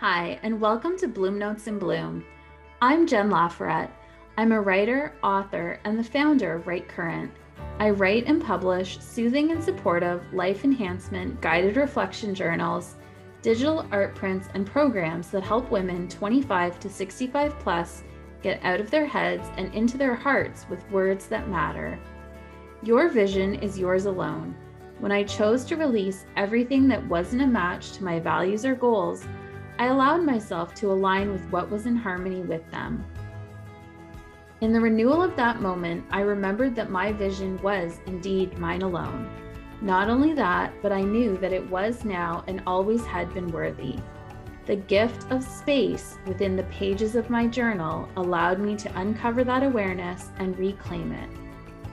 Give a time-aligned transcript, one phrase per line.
[0.00, 2.22] Hi, and welcome to Bloom Notes in Bloom.
[2.82, 3.90] I'm Jen Laforet.
[4.36, 7.32] I'm a writer, author, and the founder of Write Current.
[7.78, 12.96] I write and publish soothing and supportive life enhancement guided reflection journals,
[13.40, 18.04] digital art prints, and programs that help women 25 to 65 plus
[18.42, 21.98] get out of their heads and into their hearts with words that matter.
[22.82, 24.54] Your vision is yours alone.
[24.98, 29.26] When I chose to release everything that wasn't a match to my values or goals,
[29.78, 33.04] I allowed myself to align with what was in harmony with them.
[34.62, 39.28] In the renewal of that moment, I remembered that my vision was indeed mine alone.
[39.82, 43.98] Not only that, but I knew that it was now and always had been worthy.
[44.64, 49.62] The gift of space within the pages of my journal allowed me to uncover that
[49.62, 51.28] awareness and reclaim it.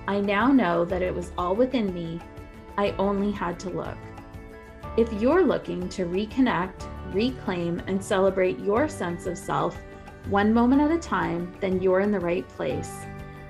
[0.08, 2.22] I now know that it was all within me.
[2.78, 3.98] I only had to look.
[4.96, 9.78] If you're looking to reconnect, reclaim, and celebrate your sense of self,
[10.30, 13.06] one moment at a time, then you're in the right place.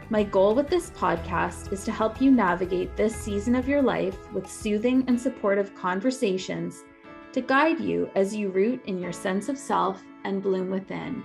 [0.09, 4.31] My goal with this podcast is to help you navigate this season of your life
[4.33, 6.83] with soothing and supportive conversations
[7.31, 11.23] to guide you as you root in your sense of self and bloom within.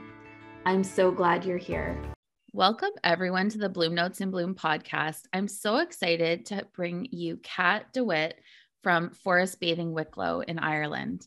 [0.64, 2.00] I'm so glad you're here.
[2.52, 5.22] Welcome, everyone, to the Bloom Notes and Bloom podcast.
[5.32, 8.40] I'm so excited to bring you Cat de Wit
[8.82, 11.26] from Forest Bathing Wicklow in Ireland.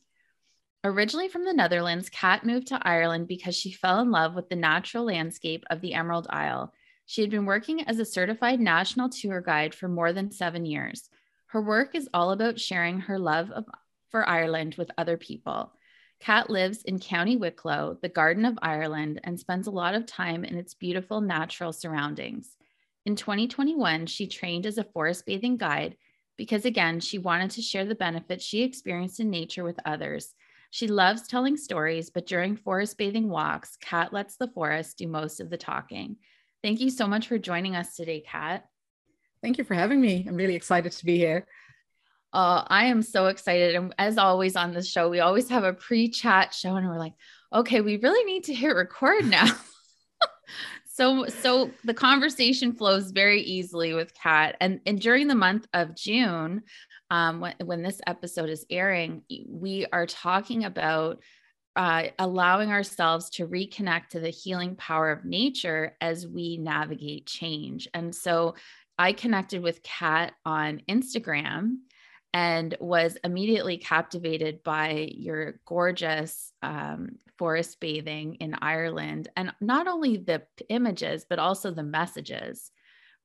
[0.84, 4.56] Originally from the Netherlands, Cat moved to Ireland because she fell in love with the
[4.56, 6.74] natural landscape of the Emerald Isle.
[7.06, 11.08] She had been working as a certified national tour guide for more than seven years.
[11.48, 13.66] Her work is all about sharing her love of,
[14.10, 15.72] for Ireland with other people.
[16.20, 20.44] Cat lives in County Wicklow, the Garden of Ireland, and spends a lot of time
[20.44, 22.58] in its beautiful natural surroundings.
[23.06, 25.96] In 2021, she trained as a forest bathing guide
[26.38, 30.34] because, again, she wanted to share the benefits she experienced in nature with others
[30.72, 35.42] she loves telling stories, but during forest bathing walks, Cat lets the forest do most
[35.42, 36.16] of the talking.
[36.64, 38.66] Thank you so much for joining us today, Cat.
[39.44, 40.26] Thank you for having me.
[40.28, 41.46] I'm really excited to be here.
[42.32, 43.76] Uh, I am so excited.
[43.76, 46.98] And as always on this show, we always have a pre chat show, and we're
[46.98, 47.16] like,
[47.52, 49.48] okay, we really need to hit record now.
[50.94, 54.56] so so the conversation flows very easily with Cat.
[54.62, 56.62] And, and during the month of June,
[57.12, 61.20] um, when, when this episode is airing, we are talking about
[61.76, 67.88] uh, allowing ourselves to reconnect to the healing power of nature as we navigate change.
[67.94, 68.56] And so
[68.98, 71.78] I connected with Cat on Instagram
[72.34, 79.28] and was immediately captivated by your gorgeous um, forest bathing in Ireland.
[79.36, 82.72] And not only the images, but also the messages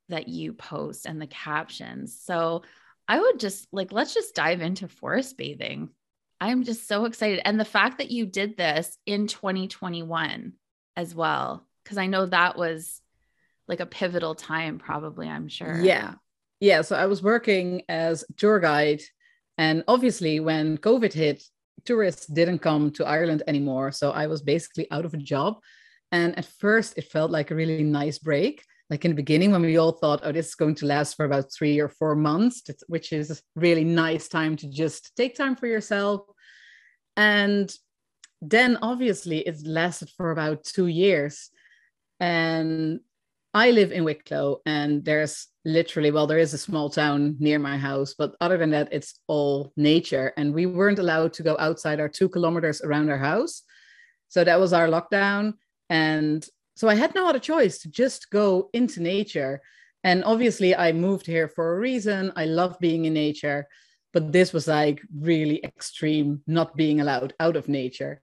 [0.08, 2.20] that you post and the captions.
[2.20, 2.62] So
[3.08, 5.90] I would just like, let's just dive into forest bathing.
[6.40, 7.40] I'm just so excited.
[7.44, 10.52] And the fact that you did this in 2021
[10.96, 13.00] as well, because I know that was
[13.68, 15.80] like a pivotal time, probably, I'm sure.
[15.80, 16.14] Yeah.
[16.60, 16.82] Yeah.
[16.82, 19.02] So I was working as tour guide.
[19.58, 21.42] And obviously, when COVID hit,
[21.84, 23.92] tourists didn't come to Ireland anymore.
[23.92, 25.58] So I was basically out of a job.
[26.12, 29.62] And at first, it felt like a really nice break like in the beginning when
[29.62, 32.62] we all thought oh this is going to last for about three or four months
[32.86, 36.22] which is really nice time to just take time for yourself.
[37.16, 37.74] And
[38.42, 41.50] then obviously it lasted for about two years.
[42.20, 43.00] And
[43.54, 47.78] i live in wicklow and there's literally well there is a small town near my
[47.78, 50.32] house but other than that it's all nature.
[50.36, 53.62] And we weren't allowed to go outside our two kilometers around our house.
[54.28, 55.54] So that was our lockdown.
[55.88, 56.46] And
[56.76, 59.62] so I had no other choice to just go into nature.
[60.04, 62.32] And obviously, I moved here for a reason.
[62.36, 63.66] I love being in nature,
[64.12, 68.20] but this was like really extreme, not being allowed out of nature.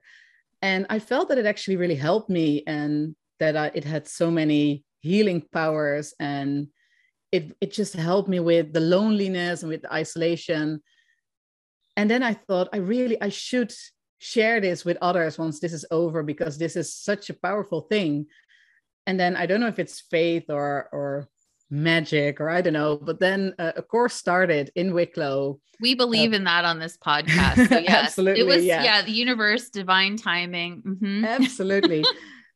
[0.62, 4.30] And I felt that it actually really helped me and that I, it had so
[4.30, 6.68] many healing powers and
[7.32, 10.80] it, it just helped me with the loneliness and with the isolation.
[11.98, 13.74] And then I thought, I really, I should
[14.24, 18.26] share this with others once this is over because this is such a powerful thing.
[19.06, 21.28] And then i don't know if it's faith or or
[21.70, 25.60] magic or i don't know but then uh, a course started in wicklow.
[25.82, 28.06] We believe uh, in that on this podcast so yes.
[28.06, 29.02] Absolutely it was yeah, yeah.
[29.02, 31.26] the universe divine timing mm-hmm.
[31.26, 32.06] absolutely.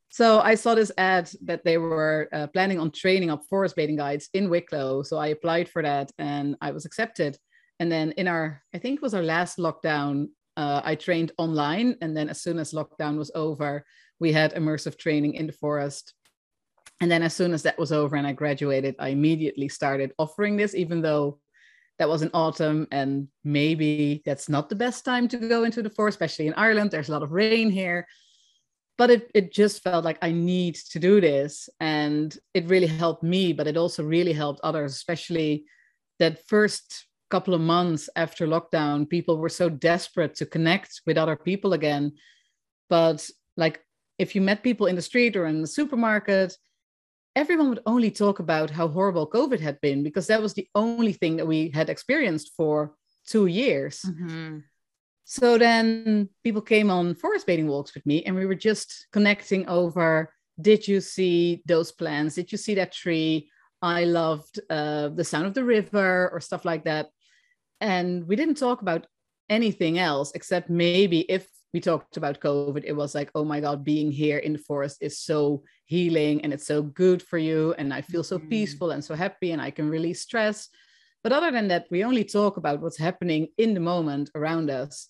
[0.09, 3.97] So i saw this ad that they were uh, planning on training up forest bathing
[3.97, 5.03] guides in wicklow.
[5.03, 7.37] So i applied for that and i was accepted.
[7.79, 11.95] And then in our i think it was our last lockdown uh, I trained online.
[12.01, 13.85] And then as soon as lockdown was over,
[14.19, 16.13] we had immersive training in the forest.
[16.99, 20.57] And then as soon as that was over and I graduated, I immediately started offering
[20.57, 21.39] this, even though
[21.99, 25.89] that was in autumn and maybe that's not the best time to go into the
[25.89, 28.07] forest especially in ireland there's a lot of rain here
[28.97, 33.23] but it, it just felt like i need to do this and it really helped
[33.23, 35.65] me but it also really helped others especially
[36.19, 41.35] that first couple of months after lockdown people were so desperate to connect with other
[41.35, 42.11] people again
[42.89, 43.81] but like
[44.17, 46.55] if you met people in the street or in the supermarket
[47.37, 51.13] everyone would only talk about how horrible COVID had been because that was the only
[51.13, 52.95] thing that we had experienced for
[53.27, 54.01] two years.
[54.01, 54.59] Mm-hmm.
[55.23, 59.67] So then people came on forest bathing walks with me, and we were just connecting
[59.67, 62.33] over did you see those plants?
[62.33, 63.51] Did you see that tree?
[63.83, 67.09] I loved uh, the sound of the river or stuff like that.
[67.81, 69.07] And we didn't talk about
[69.49, 73.83] anything else except maybe if we talked about COVID, it was like, oh my God,
[73.83, 77.75] being here in the forest is so healing and it's so good for you.
[77.77, 78.49] And I feel so mm-hmm.
[78.49, 80.69] peaceful and so happy and I can release stress.
[81.23, 85.09] But other than that, we only talk about what's happening in the moment around us.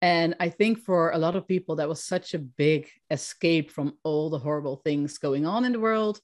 [0.00, 3.94] And I think for a lot of people, that was such a big escape from
[4.02, 6.20] all the horrible things going on in the world.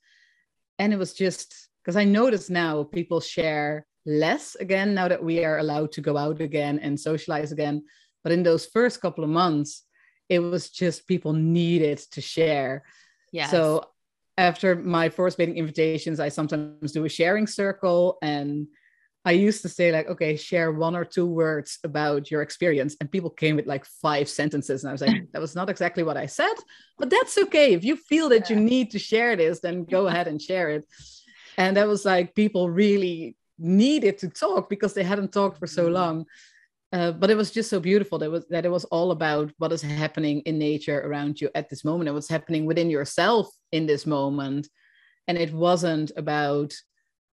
[0.79, 1.55] And it was just
[1.85, 6.17] because I notice now people share less again now that we are allowed to go
[6.17, 7.83] out again and socialize again
[8.29, 9.85] but in those first couple of months,
[10.29, 12.85] it was just people needed to share.
[13.33, 13.47] Yeah.
[13.47, 13.87] So
[14.37, 18.67] after my forest bathing invitations, I sometimes do a sharing circle and
[19.25, 22.97] I used to say like, okay, share one or two words about your experience.
[23.01, 24.85] And people came with like five sentences.
[24.85, 26.55] And I was like, that was not exactly what I said,
[26.99, 27.73] but that's okay.
[27.73, 30.87] If you feel that you need to share this, then go ahead and share it.
[31.57, 35.85] And that was like people really needed to talk because they hadn't talked for so
[35.85, 35.95] mm-hmm.
[35.95, 36.27] long.
[36.91, 39.73] Uh, but it was just so beautiful that was that it was all about what
[39.73, 42.09] is happening in nature around you at this moment.
[42.09, 44.69] And what's happening within yourself in this moment.
[45.27, 46.73] And it wasn't about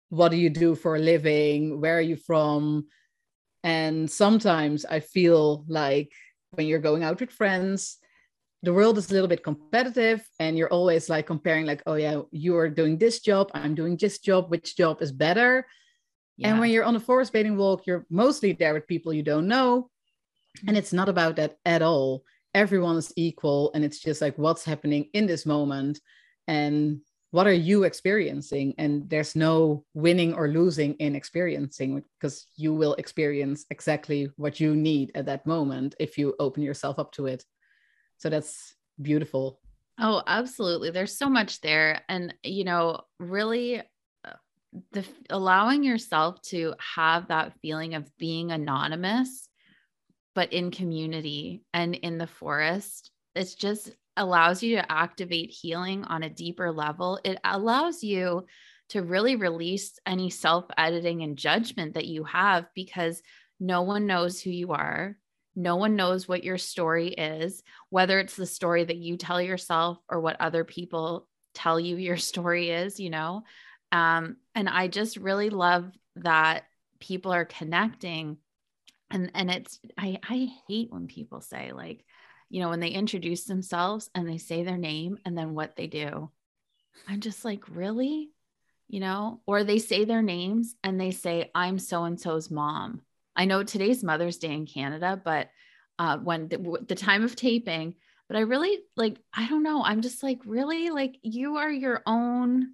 [0.10, 1.80] what do you do for a living?
[1.80, 2.88] Where are you from?
[3.66, 6.12] And sometimes i feel like
[6.52, 7.98] when you're going out with friends
[8.62, 12.22] the world is a little bit competitive and you're always like comparing like oh yeah
[12.32, 15.66] you're doing this job i'm doing this job which job is better
[16.38, 16.50] yeah.
[16.50, 19.48] And when you're on a forest bathing walk, you're mostly there with people you don't
[19.48, 19.90] know.
[20.68, 22.24] And it's not about that at all.
[22.54, 23.72] Everyone is equal.
[23.74, 26.00] And it's just like what's happening in this moment
[26.48, 27.02] and
[27.32, 28.74] what are you experiencing?
[28.78, 34.74] And there's no winning or losing in experiencing because you will experience exactly what you
[34.76, 37.44] need at that moment if you open yourself up to it.
[38.18, 39.60] So that's beautiful.
[40.00, 40.92] Oh, absolutely.
[40.92, 42.04] There's so much there.
[42.08, 43.82] And, you know, really
[44.92, 49.48] the allowing yourself to have that feeling of being anonymous
[50.34, 56.24] but in community and in the forest it just allows you to activate healing on
[56.24, 57.20] a deeper level.
[57.24, 58.46] It allows you
[58.90, 63.22] to really release any self editing and judgment that you have because
[63.60, 65.18] no one knows who you are.
[65.56, 69.98] No one knows what your story is whether it's the story that you tell yourself
[70.10, 73.44] or what other people tell you your story is you know
[73.96, 76.66] um, and I just really love that
[77.00, 78.38] people are connecting.
[79.10, 82.04] And and it's I I hate when people say like,
[82.50, 85.88] you know, when they introduce themselves and they say their name and then what they
[85.88, 86.30] do.
[87.08, 88.32] I'm just like, really?
[88.90, 93.02] You know, or they say their names and they say, I'm so and so's mom.
[93.34, 95.50] I know today's Mother's Day in Canada, but
[96.00, 97.96] uh, when the, the time of taping,
[98.28, 99.84] but I really like, I don't know.
[99.84, 100.90] I'm just like, really?
[100.90, 102.74] Like, you are your own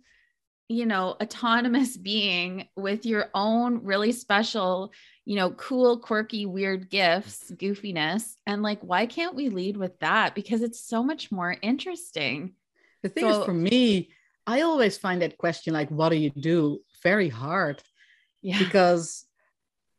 [0.71, 4.93] you know, autonomous being with your own really special,
[5.25, 8.35] you know, cool, quirky, weird gifts, goofiness.
[8.47, 10.33] And like, why can't we lead with that?
[10.33, 12.53] Because it's so much more interesting.
[13.03, 14.11] The thing so, is, for me,
[14.47, 17.81] I always find that question, like, what do you do, very hard.
[18.41, 18.57] Yeah.
[18.57, 19.25] Because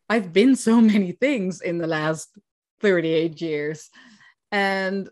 [0.08, 2.28] I've been so many things in the last
[2.80, 3.90] 38 years.
[4.50, 5.08] And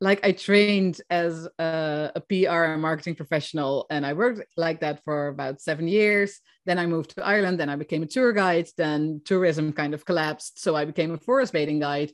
[0.00, 5.04] like I trained as a, a, PR and marketing professional, and I worked like that
[5.04, 6.40] for about seven years.
[6.66, 8.68] Then I moved to Ireland, then I became a tour guide.
[8.76, 12.12] Then tourism kind of collapsed, so I became a forest bathing guide.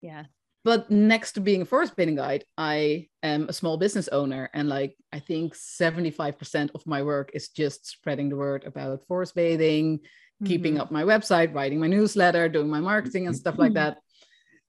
[0.00, 0.24] Yeah.
[0.64, 4.68] But next to being a forest bathing guide, I am a small business owner, and
[4.68, 9.34] like I think seventy-five percent of my work is just spreading the word about forest
[9.34, 10.46] bathing, mm-hmm.
[10.46, 13.98] keeping up my website, writing my newsletter, doing my marketing and stuff like that.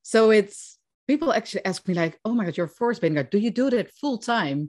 [0.04, 0.78] So it's
[1.12, 3.30] people actually ask me like, "Oh my God, you're a forest bathing guide.
[3.30, 4.60] Do you do that full time?"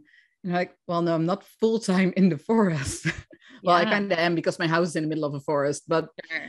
[0.43, 3.07] And I'm like, "Well, no, I'm not full time in the forest.
[3.63, 3.89] well, yeah.
[3.89, 6.09] I kind of am because my house is in the middle of a forest, but
[6.29, 6.49] sure.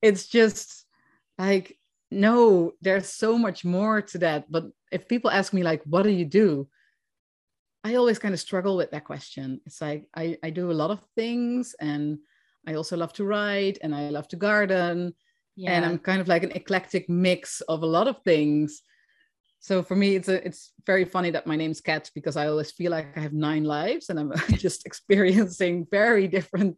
[0.00, 0.86] it's just
[1.38, 1.76] like,
[2.12, 4.40] no, there's so much more to that.
[4.48, 6.68] But if people ask me like, "What do you do?"
[7.84, 9.60] I always kind of struggle with that question.
[9.66, 12.18] It's like I, I do a lot of things and
[12.64, 15.14] I also love to write and I love to garden.
[15.56, 15.72] Yeah.
[15.72, 18.82] And I'm kind of like an eclectic mix of a lot of things.
[19.62, 22.72] So for me, it's a, it's very funny that my name's Cat because I always
[22.72, 26.76] feel like I have nine lives and I'm just experiencing very different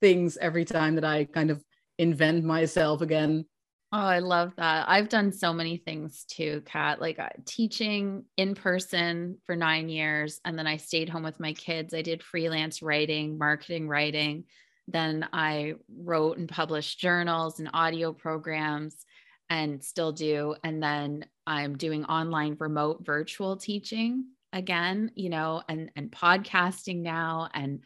[0.00, 1.62] things every time that I kind of
[1.96, 3.46] invent myself again.
[3.92, 4.88] Oh, I love that.
[4.88, 10.40] I've done so many things too, Cat, like uh, teaching in person for nine years.
[10.44, 11.94] And then I stayed home with my kids.
[11.94, 14.46] I did freelance writing, marketing writing.
[14.88, 19.06] Then I wrote and published journals and audio programs
[19.50, 20.54] and still do.
[20.64, 27.48] And then I'm doing online remote virtual teaching again, you know, and and podcasting now
[27.52, 27.80] and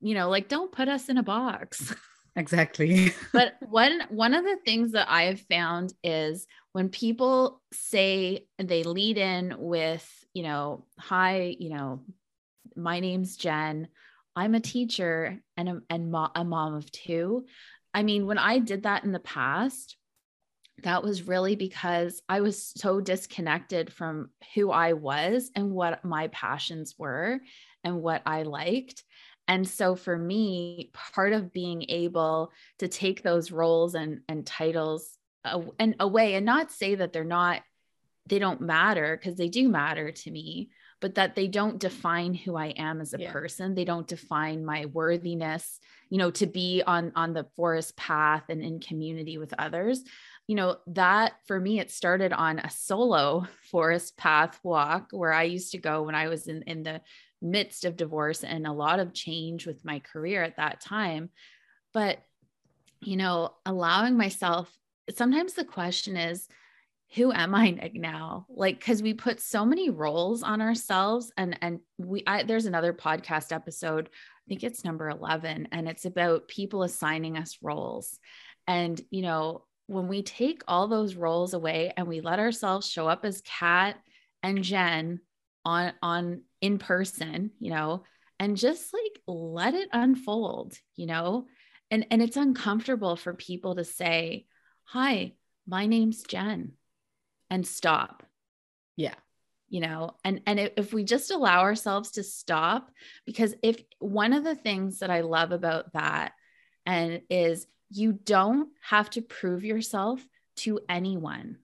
[0.00, 1.94] you know, like don't put us in a box.
[2.34, 3.12] Exactly.
[3.32, 8.84] but one one of the things that I have found is when people say they
[8.84, 12.00] lead in with, you know, hi, you know,
[12.74, 13.88] my name's Jen.
[14.34, 17.44] I'm a teacher and a, and mo- a mom of two.
[17.92, 19.96] I mean, when I did that in the past,
[20.82, 26.28] that was really because I was so disconnected from who I was and what my
[26.28, 27.40] passions were
[27.84, 29.04] and what I liked.
[29.48, 35.18] And so for me, part of being able to take those roles and, and titles
[35.78, 37.62] and away and not say that they're not,
[38.26, 42.56] they don't matter because they do matter to me, but that they don't define who
[42.56, 43.32] I am as a yeah.
[43.32, 43.74] person.
[43.74, 48.62] They don't define my worthiness, you know, to be on, on the forest path and
[48.62, 50.04] in community with others.
[50.48, 55.44] You know, that for me, it started on a solo forest path walk where I
[55.44, 57.00] used to go when I was in, in the
[57.40, 61.30] midst of divorce and a lot of change with my career at that time.
[61.94, 62.18] But,
[63.00, 64.70] you know, allowing myself,
[65.14, 66.48] sometimes the question is,
[67.14, 68.46] who am I now?
[68.48, 72.94] Like, because we put so many roles on ourselves, and and we I, there's another
[72.94, 78.18] podcast episode, I think it's number eleven, and it's about people assigning us roles,
[78.66, 83.08] and you know when we take all those roles away and we let ourselves show
[83.08, 83.96] up as Cat
[84.42, 85.20] and Jen
[85.64, 88.04] on on in person, you know,
[88.38, 91.46] and just like let it unfold, you know.
[91.90, 94.46] And and it's uncomfortable for people to say,
[94.84, 95.34] "Hi,
[95.66, 96.72] my name's Jen."
[97.50, 98.24] And stop.
[98.96, 99.14] Yeah.
[99.68, 102.90] You know, and and if we just allow ourselves to stop
[103.24, 106.32] because if one of the things that I love about that
[106.84, 110.20] and is you don't have to prove yourself
[110.56, 111.58] to anyone.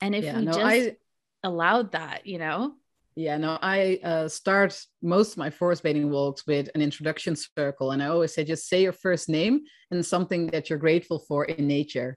[0.00, 0.96] And if yeah, we no, just I,
[1.42, 2.74] allowed that, you know?
[3.14, 7.92] Yeah, no, I uh, start most of my forest bathing walks with an introduction circle.
[7.92, 11.46] And I always say, just say your first name and something that you're grateful for
[11.46, 12.14] in nature.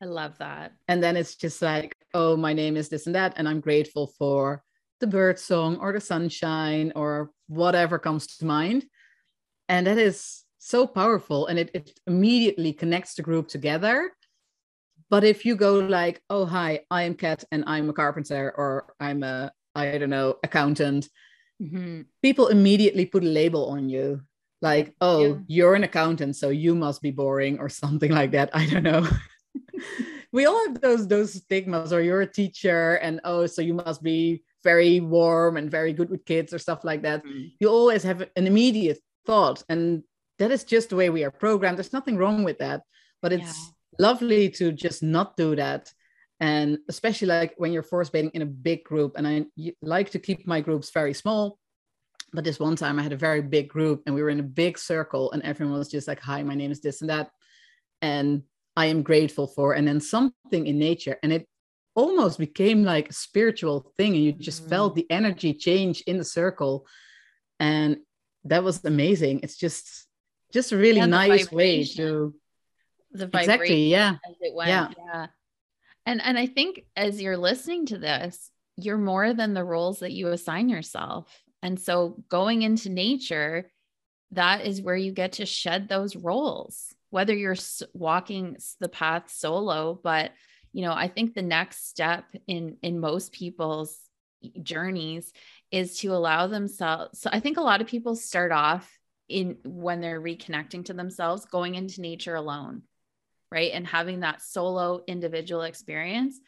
[0.00, 0.72] I love that.
[0.86, 3.34] And then it's just like, oh, my name is this and that.
[3.36, 4.62] And I'm grateful for
[5.00, 8.84] the bird song or the sunshine or whatever comes to mind.
[9.68, 11.46] And that is so powerful.
[11.46, 14.10] And it, it immediately connects the group together
[15.08, 18.94] but if you go like, oh, hi, I am Cat and I'm a carpenter or
[18.98, 21.08] I'm a, I don't know, accountant,
[21.62, 22.02] mm-hmm.
[22.22, 24.22] people immediately put a label on you.
[24.62, 25.34] Like, oh, yeah.
[25.46, 28.50] you're an accountant, so you must be boring or something like that.
[28.52, 29.06] I don't know.
[30.32, 34.02] we all have those those stigmas, or you're a teacher, and oh, so you must
[34.02, 37.22] be very warm and very good with kids or stuff like that.
[37.24, 37.48] Mm-hmm.
[37.60, 40.02] You always have an immediate thought, and
[40.38, 41.78] that is just the way we are programmed.
[41.78, 42.82] There's nothing wrong with that,
[43.22, 45.92] but it's yeah lovely to just not do that
[46.40, 49.44] and especially like when you're forest bathing in a big group and i
[49.82, 51.58] like to keep my groups very small
[52.32, 54.54] but this one time i had a very big group and we were in a
[54.60, 57.30] big circle and everyone was just like hi my name is this and that
[58.02, 58.42] and
[58.76, 61.46] i am grateful for and then something in nature and it
[61.94, 64.70] almost became like a spiritual thing and you just mm-hmm.
[64.70, 66.86] felt the energy change in the circle
[67.58, 67.96] and
[68.44, 70.05] that was amazing it's just
[70.56, 72.34] just a really nice way to
[73.12, 74.16] the vibration exactly, yeah.
[74.26, 74.70] as it went.
[74.70, 74.88] Yeah.
[74.96, 75.26] yeah.
[76.06, 80.12] And and I think as you're listening to this, you're more than the roles that
[80.12, 81.30] you assign yourself.
[81.62, 83.70] And so going into nature,
[84.30, 87.56] that is where you get to shed those roles, whether you're
[87.92, 90.32] walking the path solo, but
[90.72, 93.98] you know, I think the next step in in most people's
[94.62, 95.32] journeys
[95.70, 97.20] is to allow themselves.
[97.20, 98.95] So I think a lot of people start off
[99.28, 102.82] in when they're reconnecting to themselves going into nature alone
[103.50, 103.72] right?
[103.72, 106.40] And having that solo individual experience.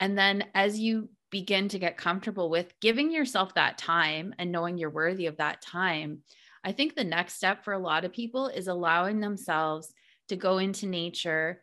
[0.00, 4.78] And then as you begin to get comfortable with giving yourself that time and knowing
[4.78, 6.22] you're worthy of that time,
[6.62, 9.92] I think the next step for a lot of people is allowing themselves
[10.28, 11.62] to go into nature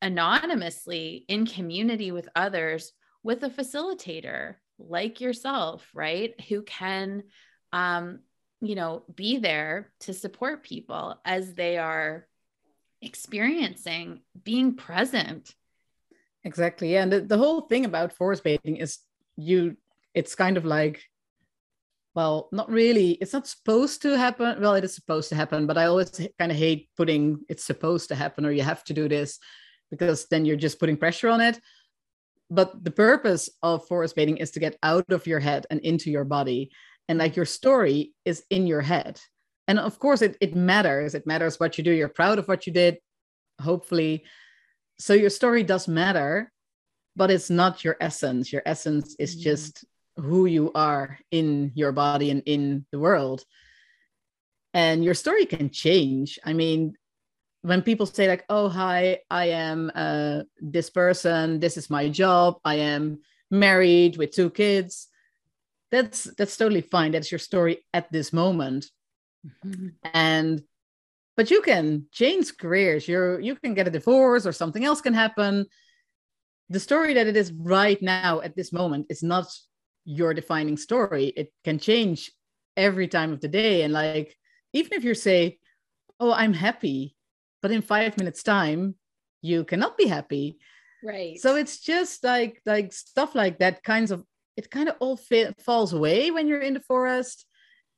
[0.00, 2.92] anonymously in community with others
[3.22, 6.34] with a facilitator like yourself, right?
[6.48, 7.24] Who can
[7.72, 8.20] um,
[8.62, 12.26] you know, be there to support people as they are
[13.02, 15.54] experiencing being present.
[16.44, 16.92] Exactly.
[16.92, 17.02] Yeah.
[17.02, 18.98] And the, the whole thing about forest bathing is
[19.36, 19.76] you,
[20.14, 21.02] it's kind of like,
[22.14, 23.12] well, not really.
[23.12, 24.60] It's not supposed to happen.
[24.60, 28.08] Well, it is supposed to happen, but I always kind of hate putting it's supposed
[28.08, 29.38] to happen or you have to do this
[29.90, 31.58] because then you're just putting pressure on it.
[32.50, 36.10] But the purpose of forest bathing is to get out of your head and into
[36.10, 36.70] your body.
[37.08, 39.20] And like your story is in your head.
[39.68, 41.14] And of course, it, it matters.
[41.14, 41.92] It matters what you do.
[41.92, 42.98] You're proud of what you did,
[43.60, 44.24] hopefully.
[44.98, 46.52] So your story does matter,
[47.16, 48.52] but it's not your essence.
[48.52, 49.40] Your essence is mm.
[49.40, 49.84] just
[50.16, 53.44] who you are in your body and in the world.
[54.74, 56.38] And your story can change.
[56.44, 56.94] I mean,
[57.62, 62.56] when people say like oh hi i am uh, this person this is my job
[62.64, 63.18] i am
[63.50, 65.08] married with two kids
[65.92, 67.12] that's that's totally fine.
[67.12, 68.86] That's your story at this moment.
[69.66, 69.88] Mm-hmm.
[70.14, 70.62] and
[71.36, 75.14] but you can change careers you're you can get a divorce or something else can
[75.14, 75.66] happen.
[76.68, 79.46] The story that it is right now at this moment is not
[80.04, 81.32] your defining story.
[81.36, 82.30] It can change
[82.76, 83.82] every time of the day.
[83.82, 84.36] And like
[84.72, 85.58] even if you say
[86.20, 87.16] oh i'm happy
[87.62, 88.94] but in five minutes time
[89.42, 90.58] you cannot be happy.
[91.04, 91.38] Right.
[91.40, 94.24] So it's just like like stuff like that kinds of
[94.56, 97.46] it kind of all fa- falls away when you're in the forest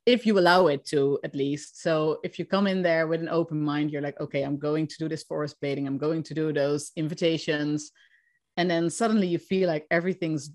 [0.05, 3.29] if you allow it to at least so if you come in there with an
[3.29, 6.33] open mind you're like okay i'm going to do this forest bathing i'm going to
[6.33, 7.91] do those invitations
[8.57, 10.51] and then suddenly you feel like everything's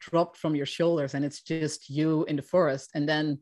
[0.00, 3.38] dropped from your shoulders and it's just you in the forest and then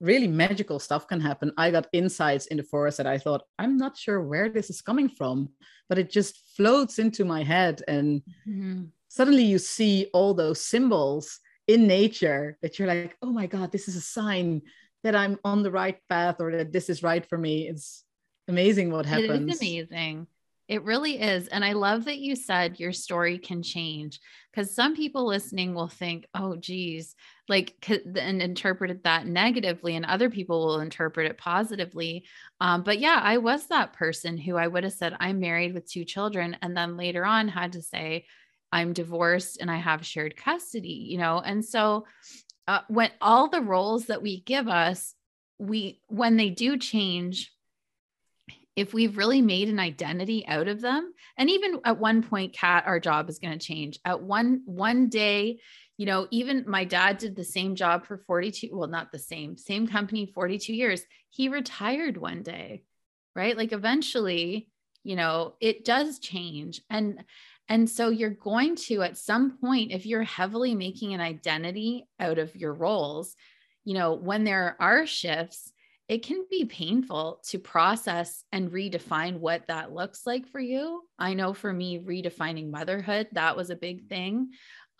[0.00, 1.52] really magical stuff can happen.
[1.56, 4.82] I got insights in the forest that I thought, I'm not sure where this is
[4.82, 5.48] coming from,
[5.88, 7.82] but it just floats into my head.
[7.88, 8.84] And mm-hmm.
[9.14, 13.86] Suddenly you see all those symbols in nature that you're like, oh my God, this
[13.86, 14.60] is a sign
[15.04, 17.68] that I'm on the right path or that this is right for me.
[17.68, 18.02] It's
[18.48, 19.30] amazing what happens.
[19.30, 20.26] It is amazing.
[20.66, 21.46] It really is.
[21.46, 24.18] And I love that you said your story can change
[24.50, 27.14] because some people listening will think, oh, geez,
[27.48, 27.74] like,
[28.16, 32.24] and interpreted that negatively, and other people will interpret it positively.
[32.60, 35.88] Um, but yeah, I was that person who I would have said, I'm married with
[35.88, 36.56] two children.
[36.62, 38.24] And then later on had to say,
[38.74, 41.38] I'm divorced and I have shared custody, you know?
[41.38, 42.06] And so
[42.66, 45.14] uh, when all the roles that we give us,
[45.60, 47.52] we, when they do change,
[48.74, 52.82] if we've really made an identity out of them and even at one point cat
[52.88, 54.00] our job is going to change.
[54.04, 55.60] At one one day
[55.96, 59.56] you know even my dad did the same job for 42 well not the same
[59.56, 61.02] same company 42 years.
[61.30, 62.82] He retired one day
[63.36, 63.56] right?
[63.56, 64.68] Like eventually
[65.04, 66.82] you know it does change.
[66.90, 67.22] And
[67.68, 72.38] and so you're going to at some point if you're heavily making an identity out
[72.38, 73.34] of your roles
[73.84, 75.72] you know when there are shifts
[76.08, 81.02] it can be painful to process and redefine what that looks like for you.
[81.18, 84.50] I know for me, redefining motherhood, that was a big thing.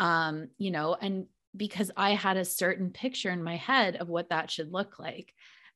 [0.01, 4.31] Um, you know, and because I had a certain picture in my head of what
[4.31, 5.33] that should look like.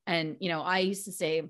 [0.06, 1.42] And, you know, I used to say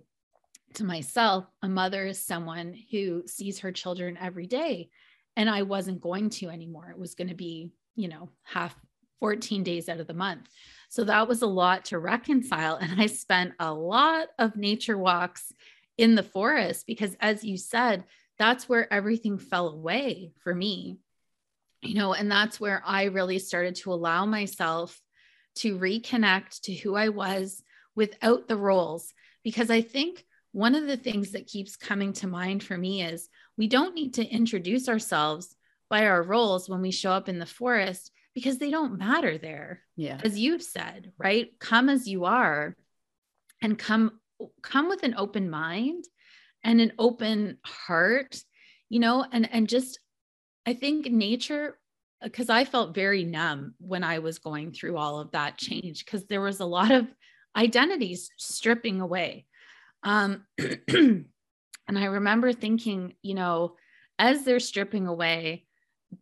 [0.74, 4.90] to myself, a mother is someone who sees her children every day.
[5.36, 6.90] And I wasn't going to anymore.
[6.90, 8.74] It was going to be, you know, half
[9.20, 10.48] 14 days out of the month.
[10.88, 12.76] So that was a lot to reconcile.
[12.76, 15.52] And I spent a lot of nature walks
[15.96, 18.04] in the forest because, as you said,
[18.38, 20.98] that's where everything fell away for me.
[21.82, 25.00] You know, and that's where I really started to allow myself
[25.56, 27.62] to reconnect to who I was
[27.94, 29.12] without the roles.
[29.44, 33.28] Because I think one of the things that keeps coming to mind for me is
[33.56, 35.54] we don't need to introduce ourselves
[35.90, 39.82] by our roles when we show up in the forest because they don't matter there.
[39.96, 40.20] Yeah.
[40.22, 41.50] As you've said, right?
[41.58, 42.76] Come as you are
[43.62, 44.20] and come
[44.62, 46.04] come with an open mind
[46.62, 48.40] and an open heart,
[48.88, 49.98] you know, and and just
[50.66, 51.78] I think nature
[52.22, 56.26] because I felt very numb when I was going through all of that change because
[56.26, 57.06] there was a lot of
[57.56, 59.46] identities stripping away.
[60.02, 60.44] Um,
[60.88, 61.26] and
[61.88, 63.76] I remember thinking, you know,
[64.18, 65.64] as they're stripping away,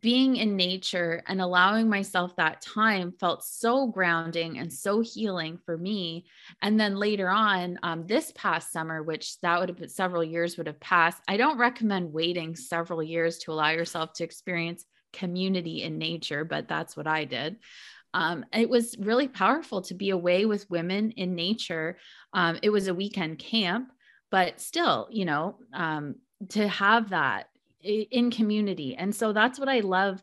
[0.00, 5.78] being in nature and allowing myself that time felt so grounding and so healing for
[5.78, 6.26] me.
[6.60, 10.56] And then later on um, this past summer which that would have been several years
[10.56, 15.82] would have passed i don't recommend waiting several years to allow yourself to experience community
[15.82, 17.56] in nature but that's what i did
[18.16, 21.98] um, it was really powerful to be away with women in nature
[22.32, 23.92] um, it was a weekend camp
[24.30, 26.16] but still you know um,
[26.48, 27.48] to have that
[27.86, 28.96] in community.
[28.96, 30.22] And so that's what I love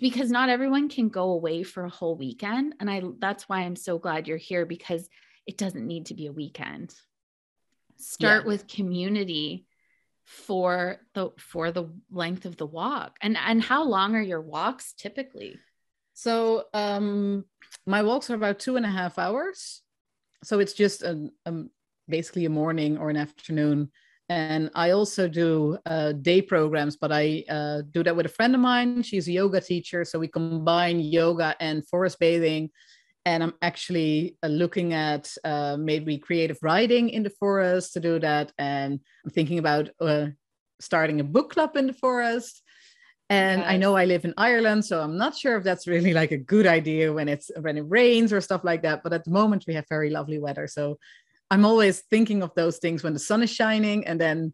[0.00, 3.76] because not everyone can go away for a whole weekend and I that's why I'm
[3.76, 5.08] so glad you're here because
[5.46, 6.94] it doesn't need to be a weekend.
[7.96, 8.48] Start yeah.
[8.48, 9.66] with community
[10.24, 13.16] for the for the length of the walk.
[13.20, 15.58] And and how long are your walks typically?
[16.20, 17.44] So um
[17.86, 19.80] my walks are about two and a half hours.
[20.44, 21.52] So it's just a, a
[22.08, 23.90] basically a morning or an afternoon
[24.30, 28.54] and I also do uh, day programs, but I uh, do that with a friend
[28.54, 29.02] of mine.
[29.02, 32.70] She's a yoga teacher, so we combine yoga and forest bathing.
[33.24, 38.20] And I'm actually uh, looking at uh, maybe creative writing in the forest to do
[38.20, 40.28] that, and I'm thinking about uh,
[40.78, 42.62] starting a book club in the forest.
[43.30, 43.70] And yes.
[43.70, 46.36] I know I live in Ireland, so I'm not sure if that's really like a
[46.36, 49.04] good idea when it's when it rains or stuff like that.
[49.04, 50.98] But at the moment, we have very lovely weather, so
[51.50, 54.52] I'm always thinking of those things when the sun is shining, and then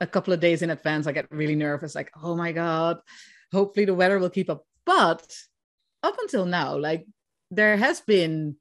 [0.00, 2.98] a couple of days in advance, I get really nervous, like, oh my God,
[3.52, 4.64] hopefully the weather will keep up.
[4.84, 5.26] But
[6.02, 7.06] up until now, like
[7.50, 8.56] there has been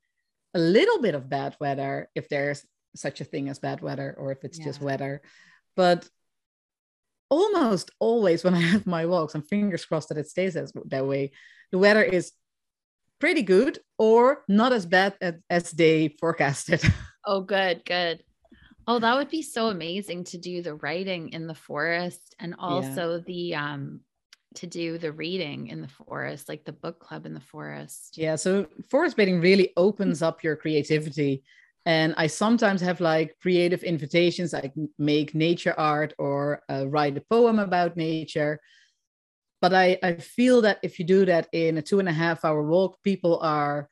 [0.54, 2.66] a little bit of bad weather, if there's
[2.96, 4.66] such a thing as bad weather, or if it's yeah.
[4.66, 5.22] just weather.
[5.76, 6.08] But
[7.30, 11.08] almost always when I have my walks, I'm fingers crossed that it stays as, that
[11.08, 11.32] way.
[11.72, 12.32] The weather is
[13.20, 16.82] pretty good or not as bad as, as they forecasted.
[17.28, 18.22] Oh, good, good.
[18.88, 23.16] Oh, that would be so amazing to do the writing in the forest and also
[23.16, 23.22] yeah.
[23.26, 24.02] the um
[24.58, 28.16] to do the reading in the forest, like the book club in the forest.
[28.16, 31.44] Yeah, so forest bathing really opens up your creativity.
[31.86, 37.22] And I sometimes have like creative invitations, like make nature art or uh, write a
[37.22, 38.60] poem about nature.
[39.62, 42.44] But I, I feel that if you do that in a two and a half
[42.44, 43.90] hour walk, people are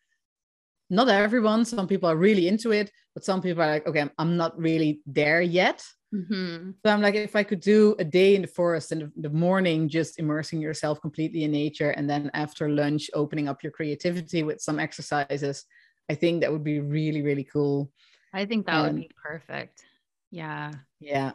[0.90, 1.66] not everyone.
[1.66, 5.02] Some people are really into it, but some people are like, okay, I'm not really
[5.06, 5.84] there yet.
[6.14, 6.72] Mm-hmm.
[6.86, 9.90] So I'm like, if I could do a day in the forest in the morning,
[9.90, 14.62] just immersing yourself completely in nature, and then after lunch, opening up your creativity with
[14.62, 15.66] some exercises,
[16.10, 17.92] I think that would be really, really cool.
[18.34, 19.84] I think that would be perfect.
[20.32, 20.72] Yeah.
[21.00, 21.34] Yeah.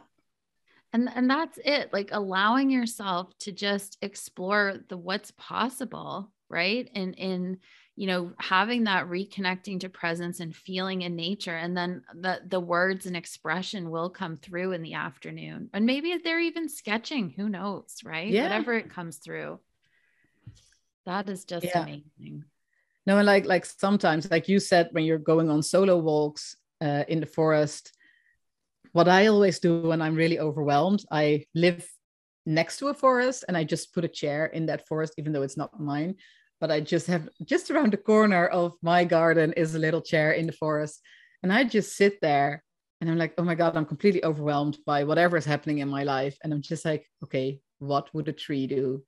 [0.91, 1.93] And and that's it.
[1.93, 6.89] Like allowing yourself to just explore the what's possible, right?
[6.93, 7.59] And in
[7.99, 12.59] you know having that reconnecting to presence and feeling in nature and then the the
[12.59, 17.49] words and expression will come through in the afternoon and maybe they're even sketching who
[17.49, 18.43] knows right yeah.
[18.43, 19.59] whatever it comes through
[21.05, 21.83] that is just yeah.
[21.83, 22.45] amazing
[23.09, 27.03] no and like like sometimes like you said when you're going on solo walks uh,
[27.07, 27.91] in the forest
[28.93, 31.85] what i always do when i'm really overwhelmed i live
[32.45, 35.41] next to a forest and i just put a chair in that forest even though
[35.47, 36.15] it's not mine
[36.59, 40.33] but I just have just around the corner of my garden is a little chair
[40.33, 41.01] in the forest.
[41.41, 42.63] And I just sit there
[42.99, 46.03] and I'm like, oh my God, I'm completely overwhelmed by whatever is happening in my
[46.03, 46.37] life.
[46.43, 49.03] And I'm just like, okay, what would a tree do?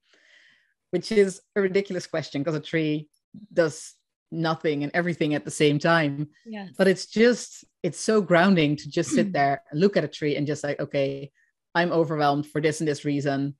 [0.91, 3.09] Which is a ridiculous question because a tree
[3.53, 3.93] does
[4.31, 6.29] nothing and everything at the same time.
[6.45, 6.69] Yes.
[6.77, 10.35] But it's just, it's so grounding to just sit there and look at a tree
[10.35, 11.31] and just like, okay,
[11.75, 13.55] I'm overwhelmed for this and this reason.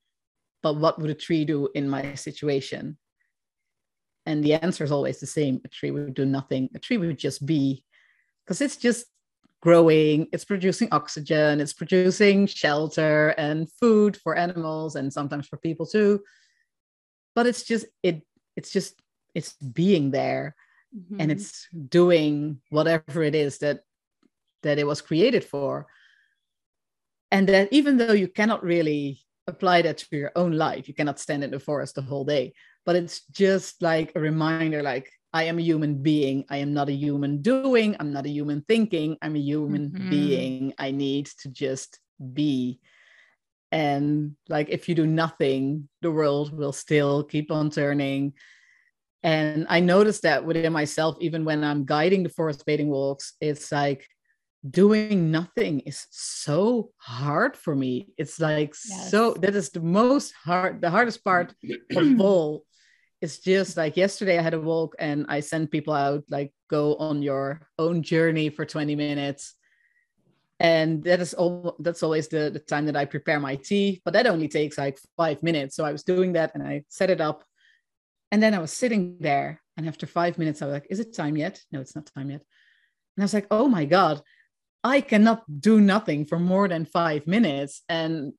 [0.64, 2.98] But what would a tree do in my situation?
[4.26, 7.18] And the answer is always the same a tree would do nothing, a tree would
[7.18, 7.84] just be,
[8.46, 9.08] because it's just
[9.62, 15.88] growing, it's producing oxygen, it's producing shelter and food for animals and sometimes for people
[15.88, 16.22] too.
[17.34, 18.22] But it's just, it,
[18.56, 19.01] it's just,
[19.34, 20.56] it's being there
[20.96, 21.20] mm-hmm.
[21.20, 23.82] and it's doing whatever it is that
[24.64, 25.88] that it was created for
[27.32, 31.20] and that even though you cannot really apply that to your own life you cannot
[31.20, 32.54] stand in the forest the whole day
[32.86, 36.46] but it's just like a reminder like I am a human being.
[36.50, 37.96] I am not a human doing.
[38.00, 39.18] I'm not a human thinking.
[39.22, 40.10] I'm a human mm-hmm.
[40.10, 40.74] being.
[40.78, 42.00] I need to just
[42.34, 42.80] be.
[43.72, 48.34] And like, if you do nothing, the world will still keep on turning.
[49.24, 53.72] And I noticed that within myself, even when I'm guiding the forest bathing walks, it's
[53.72, 54.08] like
[54.68, 58.10] doing nothing is so hard for me.
[58.18, 59.12] It's like yes.
[59.12, 61.54] so, that is the most hard, the hardest part
[61.96, 62.64] of all
[63.22, 66.96] it's just like yesterday I had a walk and I sent people out like go
[66.96, 69.54] on your own journey for 20 minutes.
[70.60, 74.14] And that is all that's always the, the time that I prepare my tea, but
[74.14, 75.76] that only takes like five minutes.
[75.76, 77.44] So I was doing that and I set it up.
[78.32, 79.62] And then I was sitting there.
[79.78, 81.62] And after five minutes, I was like, is it time yet?
[81.72, 82.42] No, it's not time yet.
[83.16, 84.22] And I was like, oh my God,
[84.84, 87.84] I cannot do nothing for more than five minutes.
[87.90, 88.34] And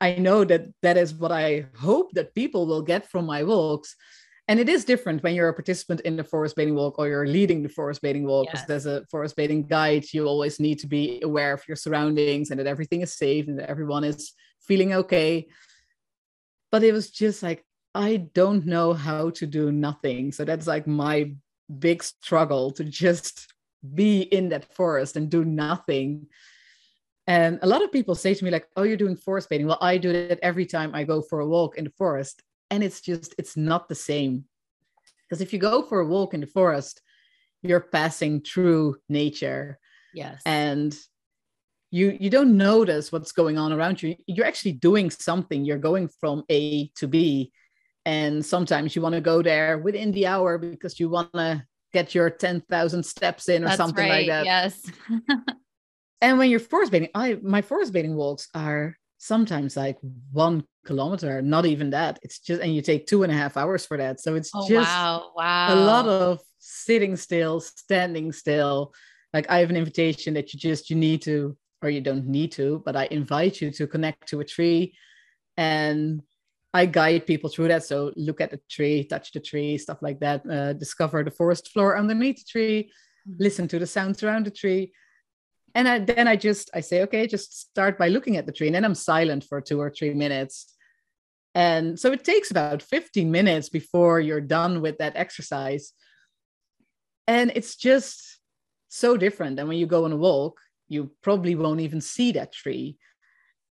[0.00, 3.96] I know that that is what I hope that people will get from my walks
[4.48, 7.26] and it is different when you're a participant in the forest bathing walk or you're
[7.26, 8.68] leading the forest bathing walk because yes.
[8.68, 12.58] there's a forest bathing guide you always need to be aware of your surroundings and
[12.58, 15.46] that everything is safe and that everyone is feeling okay
[16.70, 20.86] but it was just like i don't know how to do nothing so that's like
[20.86, 21.32] my
[21.78, 23.52] big struggle to just
[23.94, 26.26] be in that forest and do nothing.
[27.26, 29.66] And a lot of people say to me, like, oh, you're doing forest bathing.
[29.66, 32.42] Well, I do it every time I go for a walk in the forest.
[32.70, 34.44] And it's just, it's not the same.
[35.28, 37.00] Because if you go for a walk in the forest,
[37.62, 39.78] you're passing through nature.
[40.14, 40.42] Yes.
[40.44, 40.96] And
[41.90, 44.16] you you don't notice what's going on around you.
[44.26, 45.64] You're actually doing something.
[45.64, 47.52] You're going from A to B.
[48.04, 52.14] And sometimes you want to go there within the hour because you want to get
[52.14, 54.26] your 10,000 steps in or That's something right.
[54.26, 54.44] like that.
[54.44, 54.90] Yes.
[56.22, 59.98] And when you're forest bathing, I my forest bathing walks are sometimes like
[60.30, 62.20] one kilometer, not even that.
[62.22, 64.20] It's just and you take two and a half hours for that.
[64.20, 65.32] So it's oh, just wow.
[65.34, 65.74] Wow.
[65.74, 68.94] a lot of sitting still, standing still.
[69.34, 72.52] Like I have an invitation that you just you need to, or you don't need
[72.52, 74.94] to, but I invite you to connect to a tree
[75.56, 76.22] and
[76.74, 77.84] I guide people through that.
[77.84, 80.48] So look at the tree, touch the tree, stuff like that.
[80.48, 82.90] Uh, discover the forest floor underneath the tree.
[83.38, 84.92] Listen to the sounds around the tree.
[85.74, 88.66] And I, then I just I say, okay, just start by looking at the tree,
[88.68, 90.74] and then I'm silent for two or three minutes.
[91.54, 95.92] And so it takes about 15 minutes before you're done with that exercise.
[97.26, 98.38] And it's just
[98.88, 99.58] so different.
[99.58, 100.58] And when you go on a walk,
[100.88, 102.96] you probably won't even see that tree.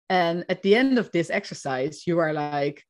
[0.09, 2.83] And at the end of this exercise, you are like,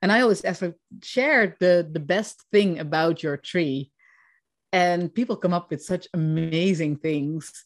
[0.00, 3.90] and I always ask, like, share the, the best thing about your tree.
[4.72, 7.64] And people come up with such amazing things.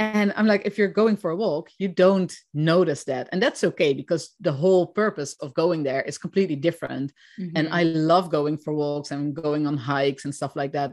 [0.00, 3.28] And I'm like, if you're going for a walk, you don't notice that.
[3.32, 7.12] And that's okay because the whole purpose of going there is completely different.
[7.38, 7.52] Mhm.
[7.56, 10.92] And I love going for walks and going on hikes and stuff like that.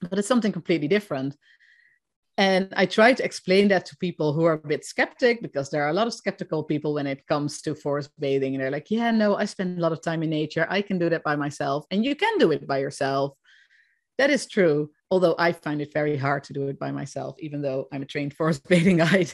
[0.00, 1.36] But it's something completely different.
[2.38, 5.82] And I try to explain that to people who are a bit skeptic because there
[5.82, 8.54] are a lot of skeptical people when it comes to forest bathing.
[8.54, 10.64] And they're like, yeah, no, I spend a lot of time in nature.
[10.70, 11.84] I can do that by myself.
[11.90, 13.34] And you can do it by yourself.
[14.18, 14.90] That is true.
[15.10, 18.06] Although I find it very hard to do it by myself, even though I'm a
[18.06, 19.32] trained forest bathing guide.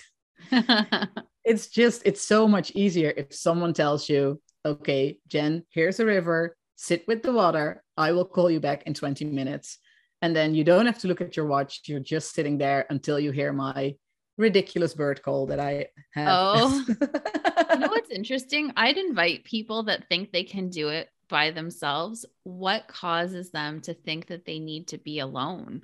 [1.44, 6.56] It's just, it's so much easier if someone tells you, okay, Jen, here's a river,
[6.74, 7.84] sit with the water.
[7.98, 9.78] I will call you back in 20 minutes.
[10.24, 11.82] And then you don't have to look at your watch.
[11.84, 13.94] You're just sitting there until you hear my
[14.38, 16.28] ridiculous bird call that I have.
[16.30, 16.84] Oh.
[16.88, 18.72] you know what's interesting?
[18.74, 22.24] I'd invite people that think they can do it by themselves.
[22.42, 25.82] What causes them to think that they need to be alone?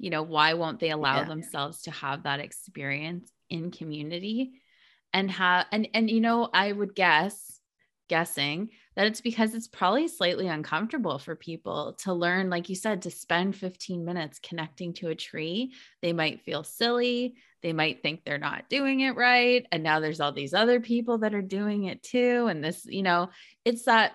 [0.00, 1.28] You know, why won't they allow Yeah.
[1.28, 4.54] themselves to have that experience in community
[5.12, 7.60] and have and and you know, I would guess
[8.08, 13.02] guessing that it's because it's probably slightly uncomfortable for people to learn like you said
[13.02, 15.72] to spend 15 minutes connecting to a tree.
[16.02, 20.20] They might feel silly, they might think they're not doing it right and now there's
[20.20, 23.30] all these other people that are doing it too and this you know
[23.64, 24.12] it's that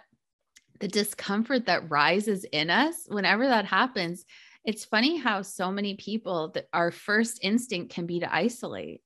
[0.79, 4.23] the discomfort that rises in us whenever that happens
[4.63, 9.01] it's funny how so many people that our first instinct can be to isolate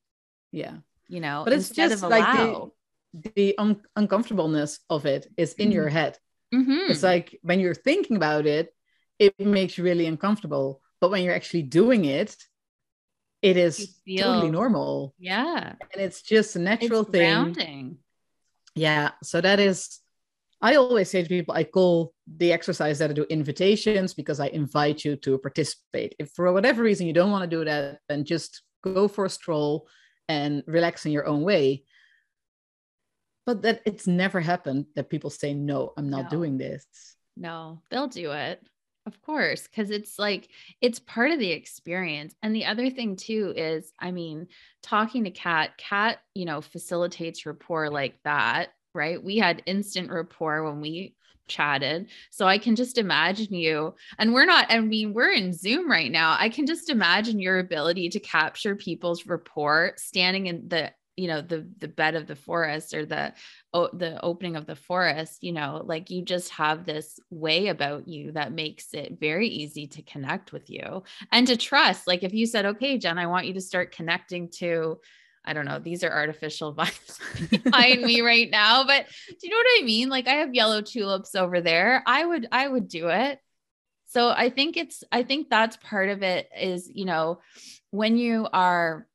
[0.52, 0.76] yeah.
[1.08, 2.72] you know But it's instead just of like the- allow.
[3.14, 6.18] The un- uncomfortableness of it is in your head.
[6.54, 6.90] Mhm.
[6.90, 8.74] It's like when you're thinking about it,
[9.20, 10.82] it makes you really uncomfortable.
[11.00, 12.36] But when you're actually doing it,
[13.42, 15.14] it is feel- totally normal.
[15.20, 17.22] yeah And it's just a natural it's thing.
[17.34, 17.98] grounding
[18.76, 19.12] Yeah.
[19.22, 20.00] So that is,
[20.62, 24.48] I always say to people, I call the exercise that I do invitations because I
[24.48, 26.16] invite you to participate.
[26.18, 29.30] If for whatever reason you don't want to do that, then just go for a
[29.30, 29.88] stroll
[30.30, 31.84] and relax in your own way.
[33.46, 36.30] But that it's never happened that people say, no, I'm not No.
[36.30, 36.86] doing this.
[37.36, 38.62] No, they'll do it.
[39.06, 40.48] Of course, because it's like
[40.80, 42.34] it's part of the experience.
[42.42, 44.48] And the other thing too is, I mean,
[44.82, 49.22] talking to cat cat you know, facilitates rapport like that, right?
[49.22, 51.16] We had instant rapport when we
[51.50, 52.08] chatted.
[52.32, 56.10] So I can just imagine you, and we're not, I mean, we're in Zoom right
[56.10, 56.38] now.
[56.40, 61.42] I can just imagine your ability to capture people's rapport standing in the you know
[61.42, 63.34] the the bed of the forest or the
[63.94, 68.32] the opening of the forest you know like you just have this way about you
[68.32, 72.08] that makes it very easy to connect with you and to trust.
[72.08, 75.00] Like if you said okay jen i want you to start connecting to
[75.46, 77.20] i don't know these are artificial vibes
[77.64, 80.10] behind me right now but do you know what i mean?
[80.10, 82.04] Like i have yellow tulips over there.
[82.06, 83.40] I would i would do it.
[84.08, 87.40] So i think it's i think that's part of it is you know
[87.92, 89.08] when you are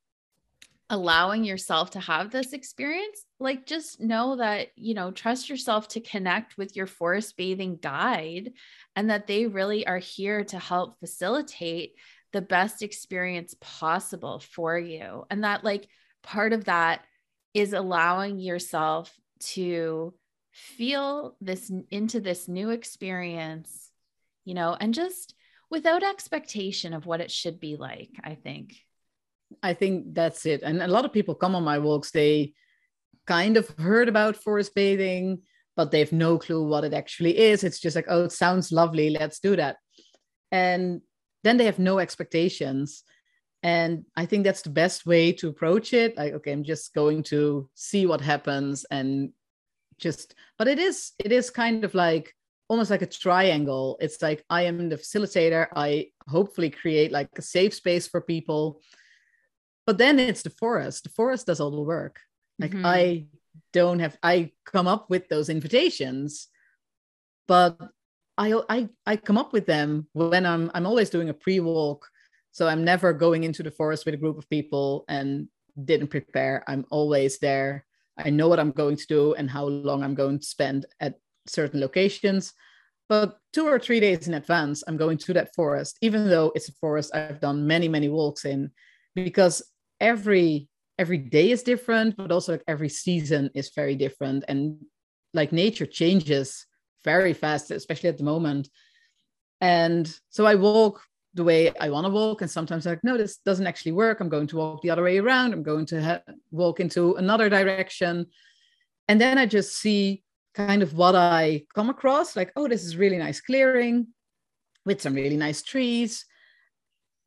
[0.89, 5.99] allowing yourself to have this experience like just know that you know trust yourself to
[5.99, 8.51] connect with your forest bathing guide
[8.95, 11.93] and that they really are here to help facilitate
[12.33, 15.87] the best experience possible for you and that like
[16.23, 17.05] part of that
[17.53, 20.13] is allowing yourself to
[20.51, 23.91] feel this into this new experience
[24.43, 25.35] you know and just
[25.69, 28.75] without expectation of what it should be like, I think.
[29.63, 30.61] I think that's it.
[30.63, 32.53] And a lot of people come on my walks, they
[33.27, 35.41] kind of heard about forest bathing,
[35.75, 37.63] but they have no clue what it actually is.
[37.63, 39.09] It's just like, oh, it sounds lovely.
[39.09, 39.77] Let's do that.
[40.51, 41.01] And
[41.43, 43.03] then they have no expectations.
[43.61, 46.17] And I think that's the best way to approach it.
[46.17, 49.31] Like, okay, I'm just going to see what happens and
[49.99, 52.33] just, but it is, it is kind of like
[52.69, 53.97] almost like a triangle.
[53.99, 55.67] It's like I am the facilitator.
[55.75, 58.81] I hopefully create like a safe space for people.
[59.89, 61.01] But then it's the forest.
[61.01, 62.19] The forest does all the work.
[62.59, 62.85] Like mm-hmm.
[62.85, 63.25] I
[63.73, 66.47] don't have I come up with those invitations,
[67.47, 67.75] but
[68.37, 72.07] I I I come up with them when I'm I'm always doing a pre-walk.
[72.51, 75.47] So I'm never going into the forest with a group of people and
[75.83, 76.63] didn't prepare.
[76.67, 77.83] I'm always there.
[78.15, 81.15] I know what I'm going to do and how long I'm going to spend at
[81.47, 82.53] certain locations.
[83.07, 86.69] But two or three days in advance, I'm going to that forest, even though it's
[86.69, 88.69] a forest I've done many, many walks in,
[89.15, 89.63] because
[89.99, 94.43] every every day is different, but also like every season is very different.
[94.49, 94.83] And
[95.33, 96.65] like nature changes
[97.05, 98.69] very fast, especially at the moment.
[99.61, 101.01] And so I walk
[101.35, 102.41] the way I want to walk.
[102.41, 104.19] And sometimes I'm like, no, this doesn't actually work.
[104.19, 105.53] I'm going to walk the other way around.
[105.53, 108.25] I'm going to ha- walk into another direction.
[109.07, 112.97] And then I just see kind of what I come across like, oh, this is
[112.97, 114.07] really nice clearing
[114.85, 116.25] with some really nice trees.